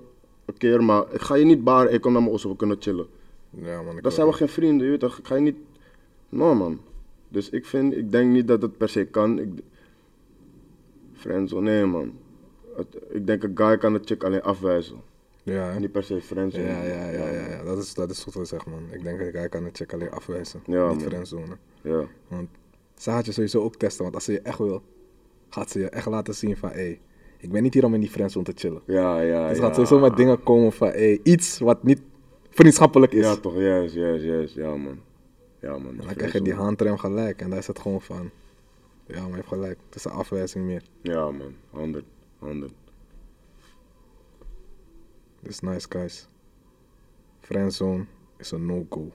een 0.45 0.57
keer, 0.57 0.84
maar 0.84 1.03
ik 1.13 1.21
ga 1.21 1.36
je 1.36 1.45
niet 1.45 1.63
baren, 1.63 1.93
ik 1.93 2.01
kom 2.01 2.12
naar 2.13 2.21
mijn 2.21 2.34
osso, 2.34 2.49
we 2.49 2.55
kunnen 2.55 2.77
chillen. 2.79 3.07
Ja, 3.49 3.81
man. 3.81 3.99
Dan 4.01 4.12
zijn 4.12 4.27
we 4.27 4.34
geen 4.34 4.49
vrienden, 4.49 4.84
je 4.86 4.91
weet 4.91 4.99
toch? 4.99 5.17
Ik 5.17 5.25
ga 5.27 5.36
je 5.36 5.41
niet... 5.41 5.55
No, 6.29 6.55
man. 6.55 6.79
Dus 7.27 7.49
ik 7.49 7.65
vind, 7.65 7.95
ik 7.97 8.12
denk 8.12 8.31
niet 8.31 8.47
dat 8.47 8.62
het 8.62 8.77
per 8.77 8.89
se 8.89 9.05
kan. 9.05 9.39
Ik... 9.39 9.49
Friendzone, 11.13 11.69
nee, 11.71 11.86
man. 11.86 12.12
Het- 12.75 12.97
ik 13.10 13.27
denk 13.27 13.43
een 13.43 13.51
guy 13.55 13.77
kan 13.77 13.93
een 13.93 14.01
chick 14.05 14.23
alleen 14.23 14.41
afwijzen. 14.43 14.95
Ja, 15.43 15.71
hè? 15.71 15.79
Niet 15.79 15.91
per 15.91 16.03
se 16.03 16.21
friendzone. 16.21 16.63
Ja, 16.63 16.84
ja, 16.84 17.10
ja, 17.10 17.29
ja, 17.29 17.47
ja. 17.49 17.63
Dat 17.63 17.77
is, 17.77 17.93
dat 17.93 18.10
is 18.10 18.23
goed 18.23 18.36
gezegd, 18.36 18.65
man. 18.65 18.84
Ik 18.91 19.03
denk 19.03 19.19
dat 19.34 19.43
ik 19.43 19.49
kan 19.49 19.63
een 19.65 19.69
check 19.73 19.93
alleen 19.93 20.12
afwijzen. 20.12 20.62
Ja, 20.65 20.88
niet 20.89 20.99
man. 20.99 21.10
friendzone. 21.10 21.57
Ja, 21.81 22.03
Want 22.27 22.49
ze 23.01 23.09
gaat 23.09 23.25
je 23.25 23.31
sowieso 23.31 23.61
ook 23.61 23.75
testen, 23.75 24.03
want 24.03 24.15
als 24.15 24.23
ze 24.23 24.31
je 24.31 24.41
echt 24.41 24.57
wil, 24.57 24.81
gaat 25.49 25.69
ze 25.69 25.79
je 25.79 25.89
echt 25.89 26.05
laten 26.05 26.35
zien 26.35 26.57
van, 26.57 26.69
hé, 26.69 26.75
hey, 26.75 26.99
ik 27.37 27.51
ben 27.51 27.63
niet 27.63 27.73
hier 27.73 27.85
om 27.85 27.93
in 27.93 27.99
die 27.99 28.09
friendzone 28.09 28.45
te 28.45 28.51
chillen. 28.55 28.81
ja, 28.85 29.21
ja. 29.21 29.47
Dus 29.47 29.57
ja. 29.57 29.63
gaat 29.63 29.73
sowieso 29.73 29.99
met 29.99 30.17
dingen 30.17 30.43
komen 30.43 30.71
van, 30.71 30.87
hé, 30.87 30.93
hey, 30.93 31.19
iets 31.23 31.59
wat 31.59 31.83
niet 31.83 32.01
vriendschappelijk 32.49 33.11
is. 33.11 33.25
Ja, 33.25 33.35
toch, 33.35 33.57
juist, 33.57 33.93
juist, 33.93 34.23
juist. 34.23 34.55
Ja, 34.55 34.75
man. 34.75 34.99
Ja, 35.59 35.77
man. 35.77 35.99
en 35.99 36.05
dan 36.05 36.15
krijg 36.15 36.33
je 36.33 36.41
die 36.41 36.53
handrem 36.53 36.97
gelijk 36.97 37.41
en 37.41 37.49
daar 37.49 37.59
is 37.59 37.67
het 37.67 37.79
gewoon 37.79 38.01
van, 38.01 38.29
ja, 39.05 39.21
maar 39.21 39.29
je 39.29 39.35
hebt 39.35 39.47
gelijk. 39.47 39.77
Het 39.85 39.95
is 39.95 40.05
een 40.05 40.11
afwijzing 40.11 40.65
meer. 40.65 40.83
Ja, 41.01 41.31
man. 41.31 41.53
100. 41.69 42.05
100. 42.39 42.73
Dus 45.39 45.59
nice, 45.59 45.87
guys. 45.89 46.27
Friendzone 47.39 48.05
is 48.37 48.51
een 48.51 48.65
no-go. 48.65 49.11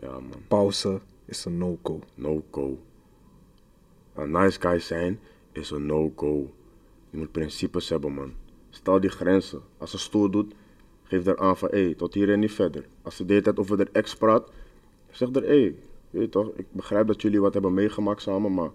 Ja, 0.00 0.10
man. 0.10 0.42
Pauze 0.48 1.00
is 1.24 1.44
een 1.44 1.58
no-go. 1.58 2.00
No-go. 2.14 2.78
Een 4.16 4.30
nice 4.30 4.60
guy 4.60 4.78
zijn 4.78 5.20
is 5.52 5.70
een 5.70 5.86
no-go. 5.86 6.50
Je 7.10 7.18
moet 7.18 7.32
principes 7.32 7.88
hebben, 7.88 8.12
man. 8.12 8.32
Stel 8.70 9.00
die 9.00 9.10
grenzen. 9.10 9.60
Als 9.78 9.90
ze 9.90 9.98
stoer 9.98 10.30
doet, 10.30 10.54
geef 11.02 11.26
er 11.26 11.38
aan 11.38 11.56
van, 11.56 11.68
hé, 11.70 11.94
tot 11.94 12.14
hier 12.14 12.32
en 12.32 12.38
niet 12.38 12.52
verder. 12.52 12.84
Als 13.02 13.16
ze 13.16 13.24
de 13.24 13.32
hele 13.32 13.44
tijd 13.44 13.58
over 13.58 13.76
de 13.76 13.88
ex 13.92 14.16
praat, 14.16 14.50
zeg 15.10 15.28
er, 15.32 15.42
hé, 15.42 15.52
je 15.52 15.74
weet 16.10 16.30
toch, 16.30 16.50
ik 16.56 16.66
begrijp 16.70 17.06
dat 17.06 17.22
jullie 17.22 17.40
wat 17.40 17.52
hebben 17.52 17.74
meegemaakt 17.74 18.22
samen, 18.22 18.54
maar, 18.54 18.70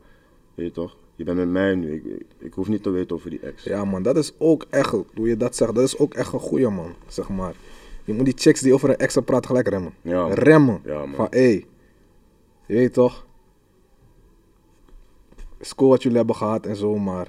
je 0.53 0.61
weet 0.61 0.73
toch, 0.73 0.95
je 1.15 1.23
bent 1.23 1.37
met 1.37 1.49
mij 1.49 1.75
nu. 1.75 1.93
Ik, 1.93 2.05
ik, 2.05 2.25
ik 2.37 2.53
hoef 2.53 2.67
niet 2.67 2.83
te 2.83 2.89
weten 2.89 3.15
over 3.15 3.29
die 3.29 3.39
ex. 3.39 3.63
Ja, 3.63 3.85
man, 3.85 4.03
dat 4.03 4.17
is 4.17 4.33
ook 4.37 4.65
echt, 4.69 4.91
hoe 4.91 5.27
je 5.27 5.37
dat 5.37 5.55
zegt, 5.55 5.75
dat 5.75 5.83
is 5.83 5.97
ook 5.97 6.13
echt 6.13 6.33
een 6.33 6.39
goeie, 6.39 6.69
man. 6.69 6.93
Zeg 7.07 7.29
maar. 7.29 7.53
Je 8.03 8.13
moet 8.13 8.25
die 8.25 8.37
chicks 8.37 8.61
die 8.61 8.73
over 8.73 8.89
een 8.89 8.97
ex 8.97 9.17
praten 9.25 9.45
gelijk 9.45 9.67
remmen. 9.67 9.93
Ja. 10.01 10.33
Remmen. 10.33 10.81
Ja, 10.83 11.05
man. 11.05 11.15
Van, 11.15 11.27
hé, 11.29 11.39
hey, 11.39 11.65
je 12.65 12.73
weet 12.73 12.93
toch? 12.93 13.25
Cool 15.75 15.89
wat 15.89 16.03
jullie 16.03 16.17
hebben 16.17 16.35
gehad 16.35 16.65
en 16.65 16.75
zo, 16.75 16.97
maar 16.97 17.27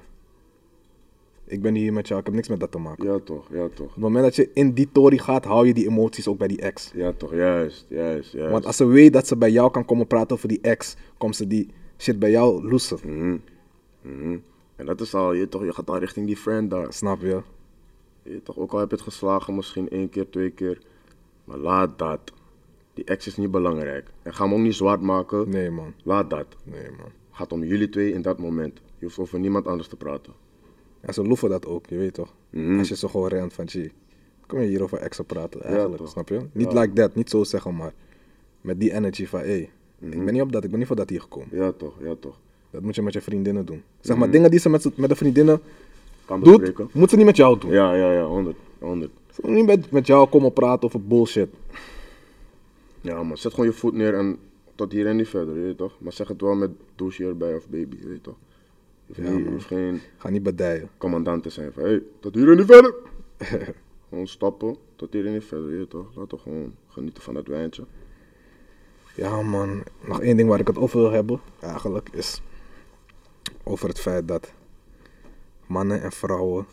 ik 1.45 1.63
ben 1.63 1.75
hier 1.75 1.93
met 1.93 2.09
jou, 2.09 2.21
ik 2.21 2.27
heb 2.27 2.35
niks 2.35 2.49
met 2.49 2.61
dat 2.61 2.71
te 2.71 2.79
maken. 2.79 3.05
Ja, 3.05 3.19
toch, 3.19 3.47
ja, 3.51 3.69
toch. 3.69 3.87
Op 3.87 3.93
het 3.93 4.03
moment 4.03 4.25
dat 4.25 4.37
je 4.37 4.51
in 4.53 4.73
die 4.73 4.89
tory 4.93 5.19
gaat, 5.19 5.45
hou 5.45 5.67
je 5.67 5.75
die 5.75 5.89
emoties 5.89 6.29
ook 6.29 6.39
bij 6.39 6.49
die 6.49 6.61
ex. 6.61 6.91
Ja, 6.95 7.13
toch, 7.13 7.35
juist, 7.35 7.87
juist, 7.89 8.33
juist. 8.33 8.51
Want 8.51 8.67
als 8.67 8.77
ze 8.77 8.87
weet 8.87 9.13
dat 9.13 9.27
ze 9.27 9.37
bij 9.37 9.51
jou 9.51 9.71
kan 9.71 9.85
komen 9.85 10.07
praten 10.07 10.37
over 10.37 10.49
die 10.49 10.61
ex, 10.61 10.97
komt 11.19 11.37
ze 11.37 11.47
die 11.47 11.69
shit 11.99 12.19
bij 12.19 12.31
jou 12.31 12.69
loesen. 12.69 12.99
Mhm. 13.05 13.37
Mhm. 14.01 14.39
En 14.77 14.87
dat 14.87 15.01
is 15.01 15.15
al, 15.15 15.33
je, 15.33 15.49
toch, 15.49 15.65
je 15.65 15.73
gaat 15.73 15.91
al 15.91 15.99
richting 15.99 16.27
die 16.27 16.37
friend 16.37 16.71
daar. 16.71 16.93
Snap 16.93 17.21
je? 17.21 17.41
Je 18.23 18.43
toch, 18.43 18.59
ook 18.59 18.73
al 18.73 18.79
heb 18.79 18.91
je 18.91 18.95
het 18.95 19.05
geslagen, 19.05 19.55
misschien 19.55 19.89
één 19.89 20.09
keer, 20.09 20.31
twee 20.31 20.51
keer. 20.51 20.79
Maar 21.45 21.59
laat 21.59 21.99
dat. 21.99 22.33
Die 22.95 23.05
ex 23.05 23.27
is 23.27 23.37
niet 23.37 23.51
belangrijk. 23.51 24.11
En 24.23 24.35
ga 24.35 24.45
hem 24.45 24.53
ook 24.53 24.61
niet 24.61 24.75
zwart 24.75 25.01
maken. 25.01 25.49
Nee, 25.49 25.71
man. 25.71 25.95
Laat 26.03 26.31
dat. 26.31 26.47
Nee, 26.65 26.91
man. 26.91 27.22
Het 27.43 27.51
gaat 27.51 27.61
om 27.61 27.67
jullie 27.67 27.89
twee 27.89 28.13
in 28.13 28.23
dat 28.23 28.39
moment. 28.39 28.81
Je 28.99 29.05
hoeft 29.05 29.19
over 29.19 29.39
niemand 29.39 29.67
anders 29.67 29.89
te 29.89 29.97
praten. 29.97 30.33
En 31.01 31.15
ze 31.15 31.23
loeven 31.27 31.49
dat 31.49 31.67
ook, 31.67 31.87
je 31.87 31.97
weet 31.97 32.15
toch? 32.15 32.35
Mhm. 32.51 32.79
Als 32.79 32.89
je 32.89 32.97
zo 32.97 33.09
gewoon 33.09 33.29
rent 33.29 33.53
van, 33.53 33.69
gee, 33.69 33.93
kom 34.47 34.61
je 34.61 34.67
hier 34.67 34.83
over 34.83 34.99
exen 34.99 35.25
praten 35.25 35.63
eigenlijk, 35.63 36.03
snap 36.09 36.29
je? 36.29 36.41
Niet 36.53 36.73
Ja. 36.73 36.81
like 36.81 36.93
that, 36.93 37.15
niet 37.15 37.31
zo 37.31 37.45
zeggen, 37.45 37.77
maar 37.77 37.93
met 38.61 38.81
die 38.81 38.93
energy 38.93 39.27
van, 39.27 39.41
hé, 39.41 39.47
hey, 39.47 39.71
ik 40.11 40.25
ben 40.25 40.33
niet 40.33 40.43
op 40.43 40.53
dat, 40.53 40.65
ik 40.65 40.71
ben 40.71 40.79
niet 40.79 40.89
voor 40.89 40.97
dat 40.97 41.09
hier 41.09 41.21
gekomen. 41.21 41.49
Ja, 41.51 41.73
toch, 41.73 41.95
ja, 42.01 42.15
toch. 42.21 42.41
Dat 42.71 42.83
moet 42.83 42.95
je 42.95 43.03
met 43.03 43.13
je 43.13 43.21
vriendinnen 43.21 43.65
doen. 43.67 43.83
Zeg 44.01 44.17
maar, 44.17 44.31
dingen 44.31 44.51
die 44.51 44.61
ze 44.61 44.69
met, 44.69 44.97
met 44.97 45.09
de 45.09 45.17
vriendinnen 45.17 45.61
Kan 46.25 46.41
doet, 46.41 46.95
moet 46.95 47.11
ze 47.11 47.17
niet 47.17 47.27
met 47.27 47.37
jou 47.37 47.59
doen. 47.59 47.71
Ja, 47.71 47.95
ja, 47.95 48.13
ja, 48.13 48.25
100. 48.25 48.57
100. 48.79 49.11
Ze 49.33 49.41
moet 49.45 49.55
niet 49.55 49.67
met, 49.67 49.91
met 49.91 50.07
jou 50.07 50.29
komen 50.29 50.53
praten 50.53 50.85
over 50.85 51.03
bullshit. 51.07 51.49
Ja, 53.01 53.23
man, 53.23 53.37
zet 53.37 53.55
gewoon 53.55 53.67
je 53.69 53.73
voet 53.77 53.93
neer 53.93 54.15
en 54.15 54.39
tot 54.75 54.93
hier 54.93 55.07
en 55.07 55.17
niet 55.17 55.29
verder, 55.29 55.55
je 55.57 55.63
weet 55.63 55.77
toch? 55.77 56.01
Maar 56.01 56.13
zeg 56.13 56.29
het 56.29 56.41
wel 56.41 56.55
met 56.55 56.71
douche 56.97 57.25
erbij 57.25 57.55
of 57.57 57.69
baby, 57.69 57.97
je 58.01 58.09
weet 58.09 58.23
toch? 58.23 58.37
Je 59.07 59.15
hoeft, 59.15 59.19
Ja, 59.21 59.29
niet- 59.29 59.39
je 59.39 59.45
man. 59.45 59.53
hoeft 59.53 59.67
geen 59.67 60.01
Ga 60.17 60.29
niet 60.31 60.43
bedijen. 60.43 60.91
commandant 60.99 61.43
te 61.43 61.51
zijn 61.51 61.73
van, 61.73 61.83
hé, 61.83 61.89
hey, 61.89 62.03
tot 62.21 62.35
hier 62.35 62.51
en 62.51 62.57
niet 62.57 62.67
verder. 62.67 62.95
gewoon 64.09 64.27
stappen, 64.27 64.77
tot 64.97 65.13
hier 65.13 65.27
en 65.27 65.33
niet 65.33 65.45
verder, 65.45 65.71
je 65.71 65.77
weet 65.77 65.91
toch? 65.91 66.15
Laten 66.15 66.37
we 66.37 66.43
gewoon 66.43 66.75
genieten 66.89 67.23
van 67.23 67.35
het 67.35 67.49
wijntje. 67.49 67.85
Ja 69.17 69.43
man, 69.43 69.83
nog 70.07 70.21
één 70.21 70.37
ding 70.37 70.49
waar 70.49 70.61
ik 70.61 70.67
het 70.67 70.79
over 70.79 71.01
wil 71.01 71.11
hebben, 71.11 71.41
eigenlijk, 71.61 72.09
is 72.13 72.43
over 73.65 73.89
het 73.89 74.01
feit 74.01 74.29
dat 74.29 74.53
mannen 75.67 76.03
en 76.03 76.13
vrouwen 76.13 76.67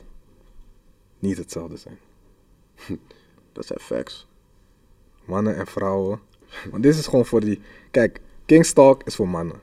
niet 1.20 1.38
hetzelfde 1.38 1.78
zijn. 1.78 1.98
Dat 3.54 3.66
zijn 3.66 3.80
facts. 3.80 4.28
Mannen 5.26 5.56
en 5.56 5.68
vrouwen. 5.68 6.20
Want 6.72 6.84
dit 6.84 6.96
is 6.96 7.08
gewoon 7.08 7.26
voor 7.26 7.40
die. 7.40 7.62
Kijk, 7.92 8.22
Kingstalk 8.46 9.04
is 9.04 9.16
voor 9.16 9.30
mannen. 9.30 9.62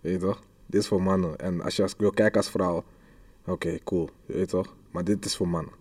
Weet 0.00 0.12
je 0.12 0.18
toch? 0.18 0.42
Dit 0.66 0.80
is 0.80 0.88
voor 0.88 1.02
mannen. 1.02 1.38
En 1.38 1.60
als 1.60 1.76
je 1.76 1.82
als, 1.82 1.94
wil 1.98 2.10
kijken 2.10 2.40
als 2.40 2.50
vrouw, 2.50 2.84
oké, 3.46 3.78
cool. 3.84 4.10
Je 4.26 4.32
weet 4.32 4.48
toch? 4.48 4.74
Maar 4.90 5.04
dit 5.04 5.24
is 5.24 5.36
voor 5.36 5.48
mannen. 5.48 5.72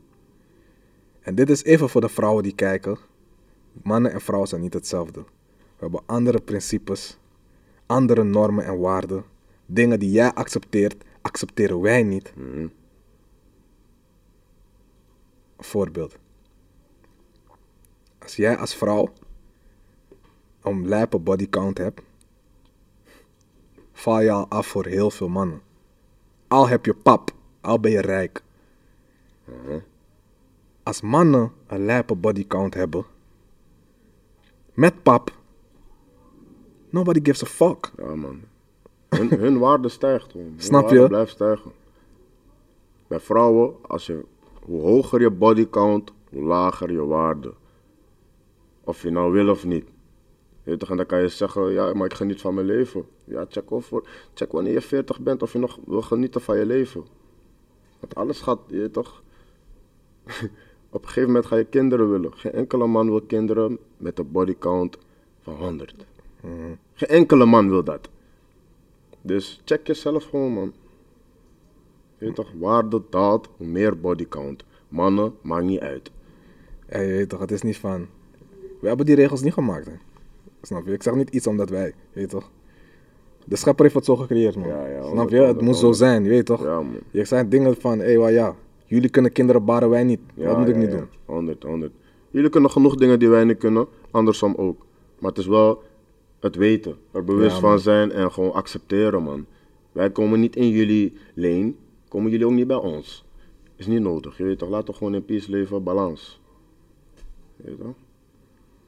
En 1.22 1.36
dit 1.36 1.50
is 1.50 1.64
even 1.64 1.90
voor 1.90 2.02
de 2.02 2.10
vrouwen 2.10 2.44
die 2.44 2.56
kijken. 2.56 2.98
Mannen 3.84 4.12
en 4.12 4.22
vrouwen 4.22 4.50
zijn 4.50 4.62
niet 4.62 4.74
hetzelfde. 4.74 5.20
We 5.50 5.84
hebben 5.84 6.02
andere 6.06 6.42
principes, 6.42 7.18
andere 7.86 8.24
normen 8.24 8.66
en 8.66 8.80
waarden. 8.80 9.24
Dingen 9.66 10.00
die 10.00 10.12
jij 10.12 10.34
accepteert, 10.34 11.04
accepteren 11.22 11.82
wij 11.82 12.04
niet. 12.04 12.34
Mhm. 12.36 12.68
Voorbeeld. 15.58 16.18
Als 18.20 18.36
jij 18.36 18.58
als 18.58 18.76
vrouw 18.76 19.14
een 20.72 20.88
lijpe 20.88 21.20
bodycount 21.20 21.78
hebt, 21.78 22.02
val 23.92 24.22
je 24.22 24.32
al 24.32 24.48
af 24.48 24.68
voor 24.68 24.86
heel 24.86 25.10
veel 25.10 25.28
mannen. 25.30 25.62
Al 26.48 26.68
heb 26.68 26.86
je 26.86 26.94
pap, 26.94 27.32
al 27.62 27.80
ben 27.80 27.92
je 27.92 28.02
rijk. 28.02 28.44
Mhm. 29.46 29.80
Als 30.84 31.02
mannen 31.02 31.52
een 31.68 31.86
lijpe 31.86 32.16
bodycount 32.16 32.74
hebben, 32.74 33.06
met 34.74 35.04
pap, 35.04 35.32
nobody 36.90 37.20
gives 37.24 37.44
a 37.44 37.46
fuck. 37.46 37.92
Ja, 37.98 38.16
man. 38.16 38.42
Hun, 39.10 39.30
hun 39.30 39.60
waarde 39.66 39.90
stijgt. 39.90 40.34
Hun 40.34 40.54
Snap 40.58 40.90
je? 40.90 41.08
blijft 41.08 41.32
stijgen. 41.32 41.72
Bij 43.08 43.20
vrouwen, 43.20 43.76
als 43.88 44.06
je, 44.06 44.26
hoe 44.64 44.82
hoger 44.82 45.22
je 45.22 45.30
body 45.30 45.70
count, 45.70 46.14
hoe 46.30 46.44
lager 46.44 46.92
je 46.92 47.06
waarde. 47.06 47.54
Of 48.84 49.02
je 49.02 49.10
nou 49.10 49.32
wil 49.32 49.50
of 49.50 49.66
niet. 49.66 49.86
Je 50.68 50.74
weet 50.74 50.82
toch, 50.82 50.90
en 50.90 50.98
dan 50.98 51.06
kan 51.06 51.22
je 51.22 51.28
zeggen, 51.28 51.72
ja, 51.72 51.94
maar 51.94 52.06
ik 52.06 52.14
geniet 52.14 52.42
van 52.42 52.54
mijn 52.54 52.66
leven. 52.66 53.06
Ja, 53.24 53.46
check, 53.50 53.72
of, 53.72 53.92
check 54.34 54.52
wanneer 54.52 54.74
je 54.74 54.82
40 54.82 55.20
bent 55.20 55.42
of 55.42 55.54
je 55.54 55.60
nog 55.60 55.80
wil 55.86 56.02
genieten 56.02 56.42
van 56.42 56.58
je 56.58 56.66
leven. 56.66 57.06
Want 58.00 58.16
alles 58.16 58.42
gaat, 58.42 58.60
je 58.68 58.92
toch. 58.92 59.24
Op 60.90 61.02
een 61.02 61.08
gegeven 61.08 61.30
moment 61.30 61.46
ga 61.46 61.56
je 61.56 61.64
kinderen 61.64 62.12
willen. 62.12 62.34
Geen 62.34 62.52
enkele 62.52 62.88
man 62.88 63.10
wil 63.10 63.22
kinderen 63.22 63.78
met 63.98 64.20
een 64.20 64.32
body 64.32 64.56
count 64.60 64.98
van 65.42 65.56
100. 65.56 65.96
Geen 66.94 67.10
enkele 67.10 67.46
man 67.46 67.70
wil 67.70 67.84
dat. 67.84 68.10
Dus 69.22 69.62
check 69.66 69.88
jezelf 69.88 70.24
gewoon, 70.24 70.52
man. 70.52 70.74
Je 72.18 72.26
weet 72.26 72.36
toch, 72.36 72.52
waarde 72.60 73.02
daalt, 73.10 73.50
hoe 73.58 73.68
meer 73.68 74.00
body 74.00 74.28
count. 74.28 74.64
Mannen, 74.88 75.36
maakt 75.42 75.66
niet 75.66 75.80
uit. 75.80 76.12
Ja, 76.90 77.00
je 77.00 77.12
weet 77.12 77.30
toch, 77.30 77.40
het 77.40 77.52
is 77.52 77.62
niet 77.62 77.78
van. 77.78 78.08
We 78.82 78.88
hebben 78.88 79.06
die 79.06 79.16
regels 79.16 79.42
niet 79.42 79.54
gemaakt, 79.54 79.86
hè. 79.86 79.94
Snap 80.62 80.86
je? 80.86 80.94
Ik 80.94 81.04
zeg 81.04 81.14
niet 81.14 81.30
iets 81.30 81.48
omdat 81.48 81.70
wij, 81.70 81.86
je 81.86 82.20
weet 82.20 82.30
toch. 82.30 82.52
De 83.46 83.56
schepper 83.56 83.84
heeft 83.84 83.96
het 83.96 84.06
zo 84.06 84.16
gecreëerd, 84.16 84.56
man. 84.56 84.68
Ja, 84.68 84.88
ja, 84.88 85.04
Snap 85.10 85.30
je? 85.30 85.38
100%, 85.38 85.40
Het 85.40 85.62
moet 85.62 85.78
zo 85.78 85.92
zijn, 85.92 86.24
je 86.24 86.30
weet 86.30 86.46
toch? 86.46 86.64
Ja, 86.64 86.82
man. 86.82 87.00
Je 87.12 87.26
zijn 87.26 87.50
dingen 87.50 87.76
van, 87.76 88.00
hé, 88.00 88.22
hey, 88.22 88.34
ja, 88.34 88.56
jullie 88.86 89.10
kunnen 89.10 89.32
kinderen 89.32 89.66
baren, 89.66 89.90
wij 89.90 90.04
niet. 90.04 90.20
Ja, 90.34 90.48
Wat 90.48 90.58
moet 90.58 90.68
ik 90.68 90.82
ja. 90.82 90.88
doen? 90.88 91.08
100, 91.26 91.64
100. 91.64 91.92
Jullie 92.30 92.50
kunnen 92.50 92.72
genoeg 92.72 92.96
dingen 92.96 93.20
die 93.20 93.30
wij 93.30 93.44
niet 93.44 93.58
kunnen, 93.58 93.88
andersom 94.12 94.54
ook. 94.56 94.86
Maar 95.20 95.30
het 95.30 95.40
is 95.40 95.48
wel 95.48 95.84
het 96.40 96.56
weten, 96.56 96.96
er 97.12 97.24
bewust 97.24 97.58
van 97.58 97.80
zijn 97.80 98.12
en 98.12 98.32
gewoon 98.32 98.54
accepteren, 98.54 99.24
man. 99.24 99.46
Wij 99.92 100.12
komen 100.12 100.40
niet 100.40 100.56
in 100.56 100.70
jullie 100.70 101.14
lane, 101.34 101.74
komen 102.08 102.32
jullie 102.32 102.46
ook 102.46 102.52
niet 102.52 102.68
bij 102.68 102.78
ons. 102.78 103.26
Is 103.76 103.88
niet 103.88 104.02
nodig, 104.02 104.38
je 104.38 104.44
weet 104.44 104.58
toch, 104.58 104.70
laten 104.70 104.88
we 104.88 104.94
gewoon 104.94 105.16
in 105.16 105.26
peace 105.26 105.52
leven, 105.52 105.84
balans. 105.84 106.42
Je 107.56 107.64
weet 107.64 107.80
toch? 107.80 107.96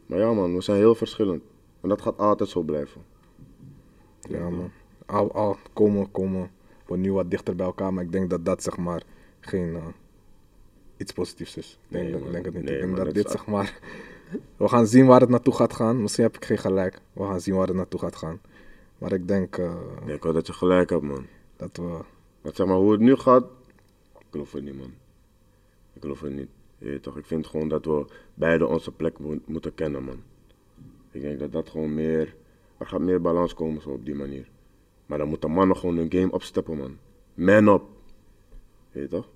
Maar 0.05 0.19
ja, 0.19 0.33
man, 0.33 0.55
we 0.55 0.61
zijn 0.61 0.77
heel 0.77 0.95
verschillend. 0.95 1.43
En 1.81 1.89
dat 1.89 2.01
gaat 2.01 2.17
altijd 2.17 2.49
zo 2.49 2.61
blijven. 2.61 3.01
Ja, 4.19 4.49
man. 4.49 4.71
Al, 5.05 5.31
al 5.31 5.57
komen, 5.73 6.11
komen 6.11 6.51
we 6.87 6.97
nu 6.97 7.13
wat 7.13 7.31
dichter 7.31 7.55
bij 7.55 7.65
elkaar, 7.65 7.93
maar 7.93 8.03
ik 8.03 8.11
denk 8.11 8.29
dat 8.29 8.45
dat, 8.45 8.63
zeg 8.63 8.77
maar, 8.77 9.03
geen 9.39 9.75
eh, 9.75 9.87
iets 10.97 11.11
positiefs 11.13 11.57
is. 11.57 11.79
Ik 11.87 11.91
denk, 11.91 12.03
Nee, 12.11 12.21
dat- 12.23 12.31
denk 12.31 12.45
het 12.45 12.53
niet. 12.53 12.63
Nee, 12.63 12.73
ik 12.73 12.79
denk 12.79 12.85
man, 12.95 12.95
dat 12.95 13.05
dat 13.05 13.23
dit, 13.23 13.31
zeg 13.31 13.45
maar, 13.45 13.79
we 14.57 14.67
gaan 14.67 14.87
zien 14.87 15.05
waar 15.05 15.19
het 15.21 15.29
naartoe 15.29 15.53
gaat 15.55 15.73
gaan. 15.73 16.01
Misschien 16.01 16.23
heb 16.23 16.35
ik 16.35 16.45
geen 16.45 16.57
gelijk. 16.57 17.01
We 17.13 17.23
gaan 17.23 17.41
zien 17.41 17.55
waar 17.55 17.67
het 17.67 17.75
naartoe 17.75 17.99
gaat 17.99 18.15
gaan. 18.15 18.41
Maar 18.97 19.11
ik 19.11 19.27
denk 19.27 19.57
eh, 19.57 19.75
ik 20.05 20.23
hoop 20.23 20.33
dat 20.33 20.47
je 20.47 20.53
gelijk 20.53 20.89
hebt, 20.89 21.01
man. 21.03 21.25
dat 21.55 21.77
we 21.77 21.99
Want 22.41 22.55
zeg 22.55 22.67
maar, 22.67 22.75
hoe 22.75 22.91
het 22.91 23.01
nu 23.01 23.15
gaat, 23.15 23.43
ik 24.19 24.25
geloof 24.31 24.51
het 24.51 24.63
niet, 24.63 24.77
man. 24.77 24.93
Ik 25.93 26.01
geloof 26.01 26.21
het 26.21 26.33
niet. 26.35 26.49
Je 26.77 26.99
toch, 26.99 27.17
ik 27.17 27.25
vind 27.25 27.47
gewoon 27.47 27.67
dat 27.67 27.85
we 27.85 28.05
beide 28.33 28.67
onze 28.67 28.91
plek 28.91 29.19
mo- 29.19 29.39
moeten 29.45 29.73
kennen, 29.75 30.03
man. 30.03 30.21
Ik 31.11 31.21
denk 31.21 31.39
dat 31.39 31.51
dat 31.51 31.69
gewoon 31.69 31.93
meer, 31.93 32.35
er 32.77 32.87
gaat 32.87 32.99
meer 32.99 33.21
balans 33.21 33.53
komen 33.53 33.81
zo 33.81 33.89
op 33.89 34.05
die 34.05 34.15
manier. 34.15 34.47
Maar 35.05 35.17
dan 35.17 35.27
moeten 35.27 35.51
mannen 35.51 35.77
gewoon 35.77 35.97
hun 35.97 36.11
game 36.11 36.31
opsteppen, 36.31 36.77
man. 36.77 36.97
Man 37.33 37.67
up. 37.67 37.83
Je 38.91 38.99
weet 38.99 39.09
toch? 39.09 39.29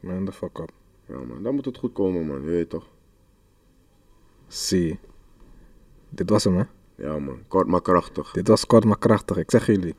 man 0.00 0.24
the 0.24 0.32
fuck 0.32 0.58
up. 0.58 0.72
Ja, 1.06 1.18
man. 1.18 1.42
Dan 1.42 1.54
moet 1.54 1.64
het 1.64 1.78
goed 1.78 1.92
komen, 1.92 2.26
man. 2.26 2.42
Je 2.42 2.50
weet 2.50 2.70
toch? 2.70 2.88
Zie. 4.48 4.98
Dit 6.08 6.30
was 6.30 6.44
hem, 6.44 6.56
hè? 6.56 6.64
Ja, 6.94 7.18
man. 7.18 7.38
Kort 7.48 7.66
maar 7.66 7.82
krachtig. 7.82 8.32
Dit 8.32 8.48
was 8.48 8.66
kort 8.66 8.84
maar 8.84 8.98
krachtig. 8.98 9.36
Ik 9.36 9.50
zeg 9.50 9.66
jullie. 9.66 9.94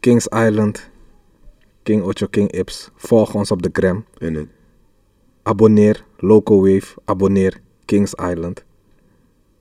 Kings 0.00 0.26
Island. 0.26 0.90
King 1.82 2.02
Ocho, 2.02 2.26
King 2.26 2.52
Ips. 2.52 2.90
Volg 2.94 3.34
ons 3.34 3.50
op 3.50 3.62
de 3.62 3.70
gram. 3.72 4.04
In 4.18 4.34
het. 4.34 4.48
Abonneer 5.42 6.04
Loco 6.16 6.60
Wave. 6.60 7.00
Abonneer 7.04 7.60
Kings 7.84 8.14
Island. 8.14 8.64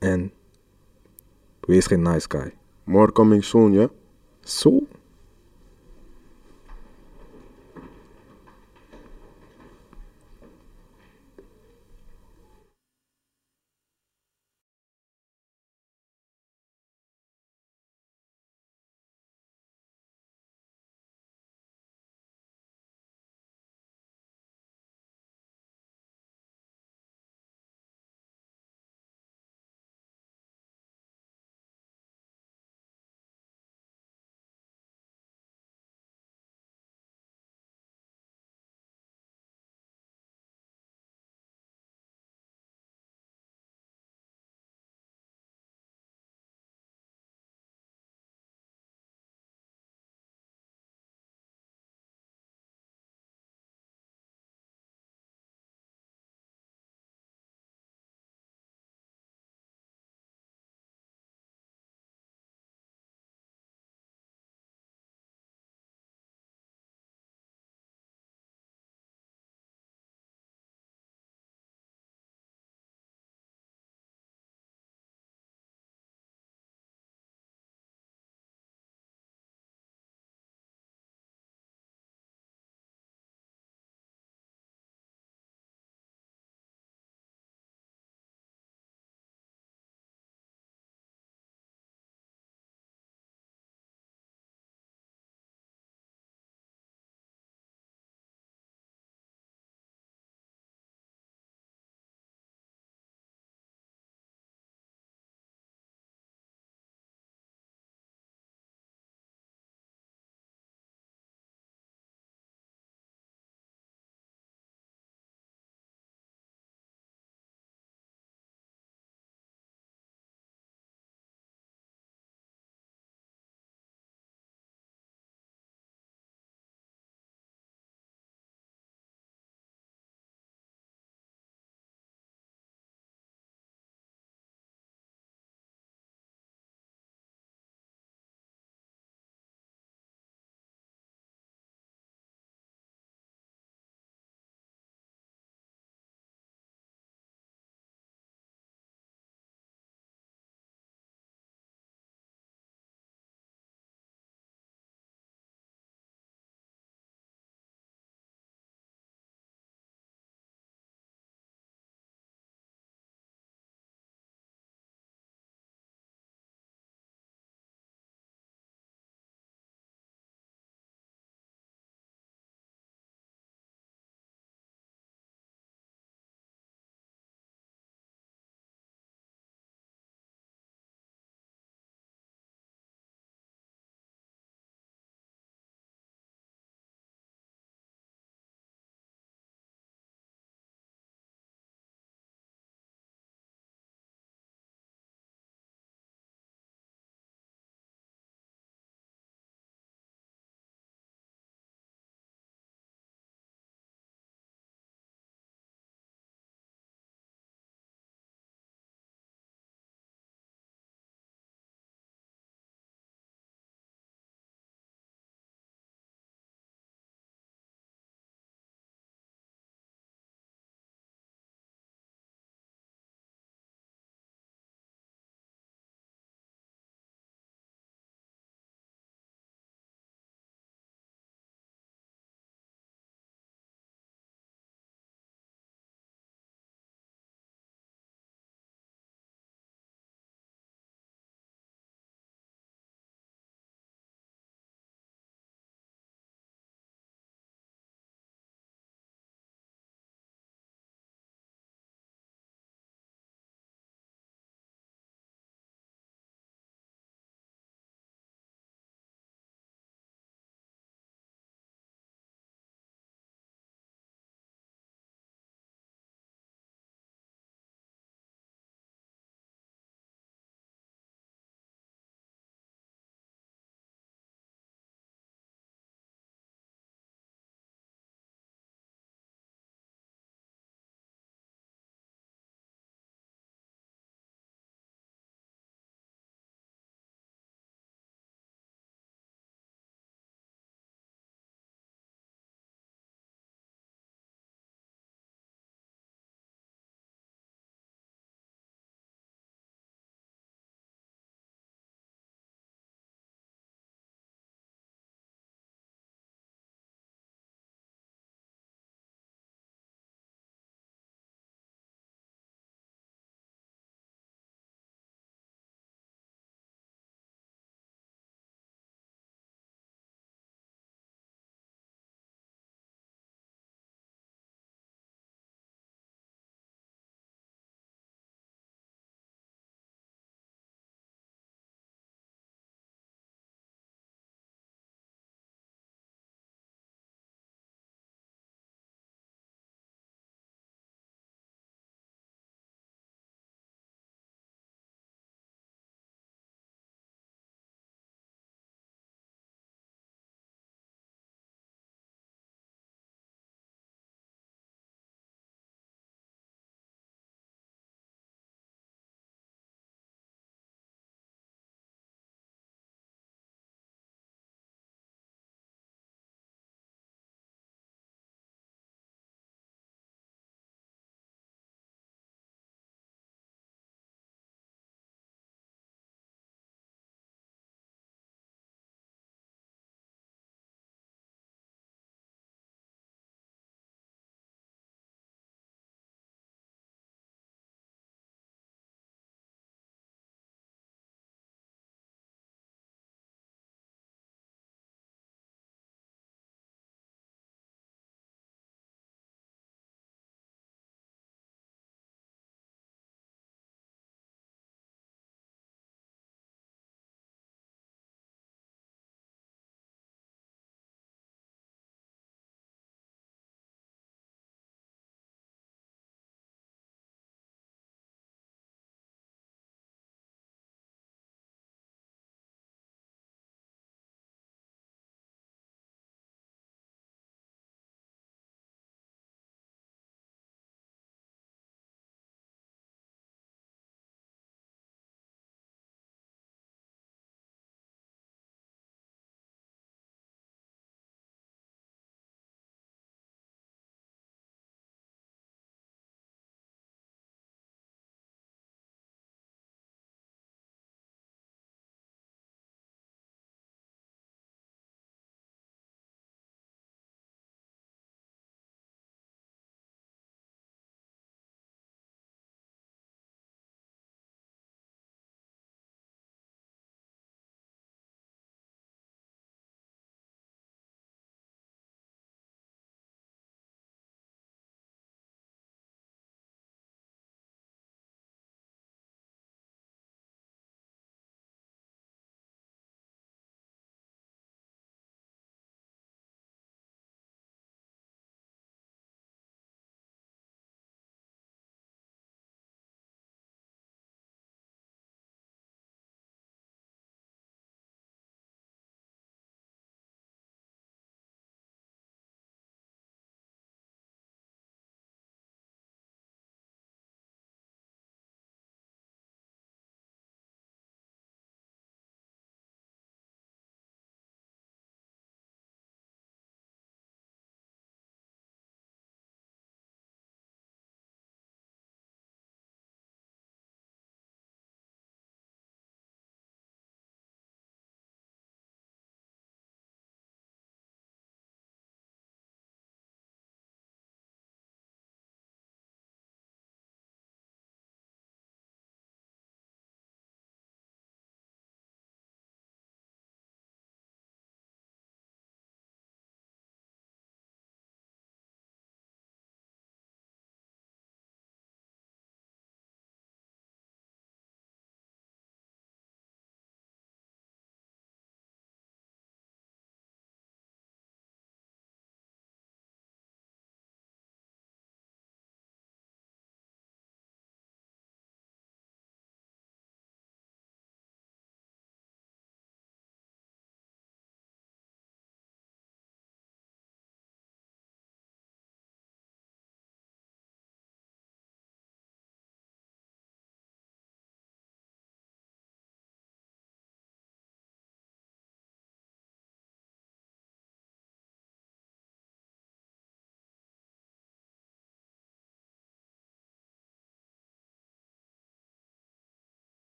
En 0.00 0.32
wees 1.60 1.86
geen 1.86 2.02
nice 2.02 2.26
guy. 2.28 2.54
More 2.84 3.12
coming 3.12 3.44
soon, 3.44 3.72
ja? 3.72 3.88
Zo. 4.40 4.86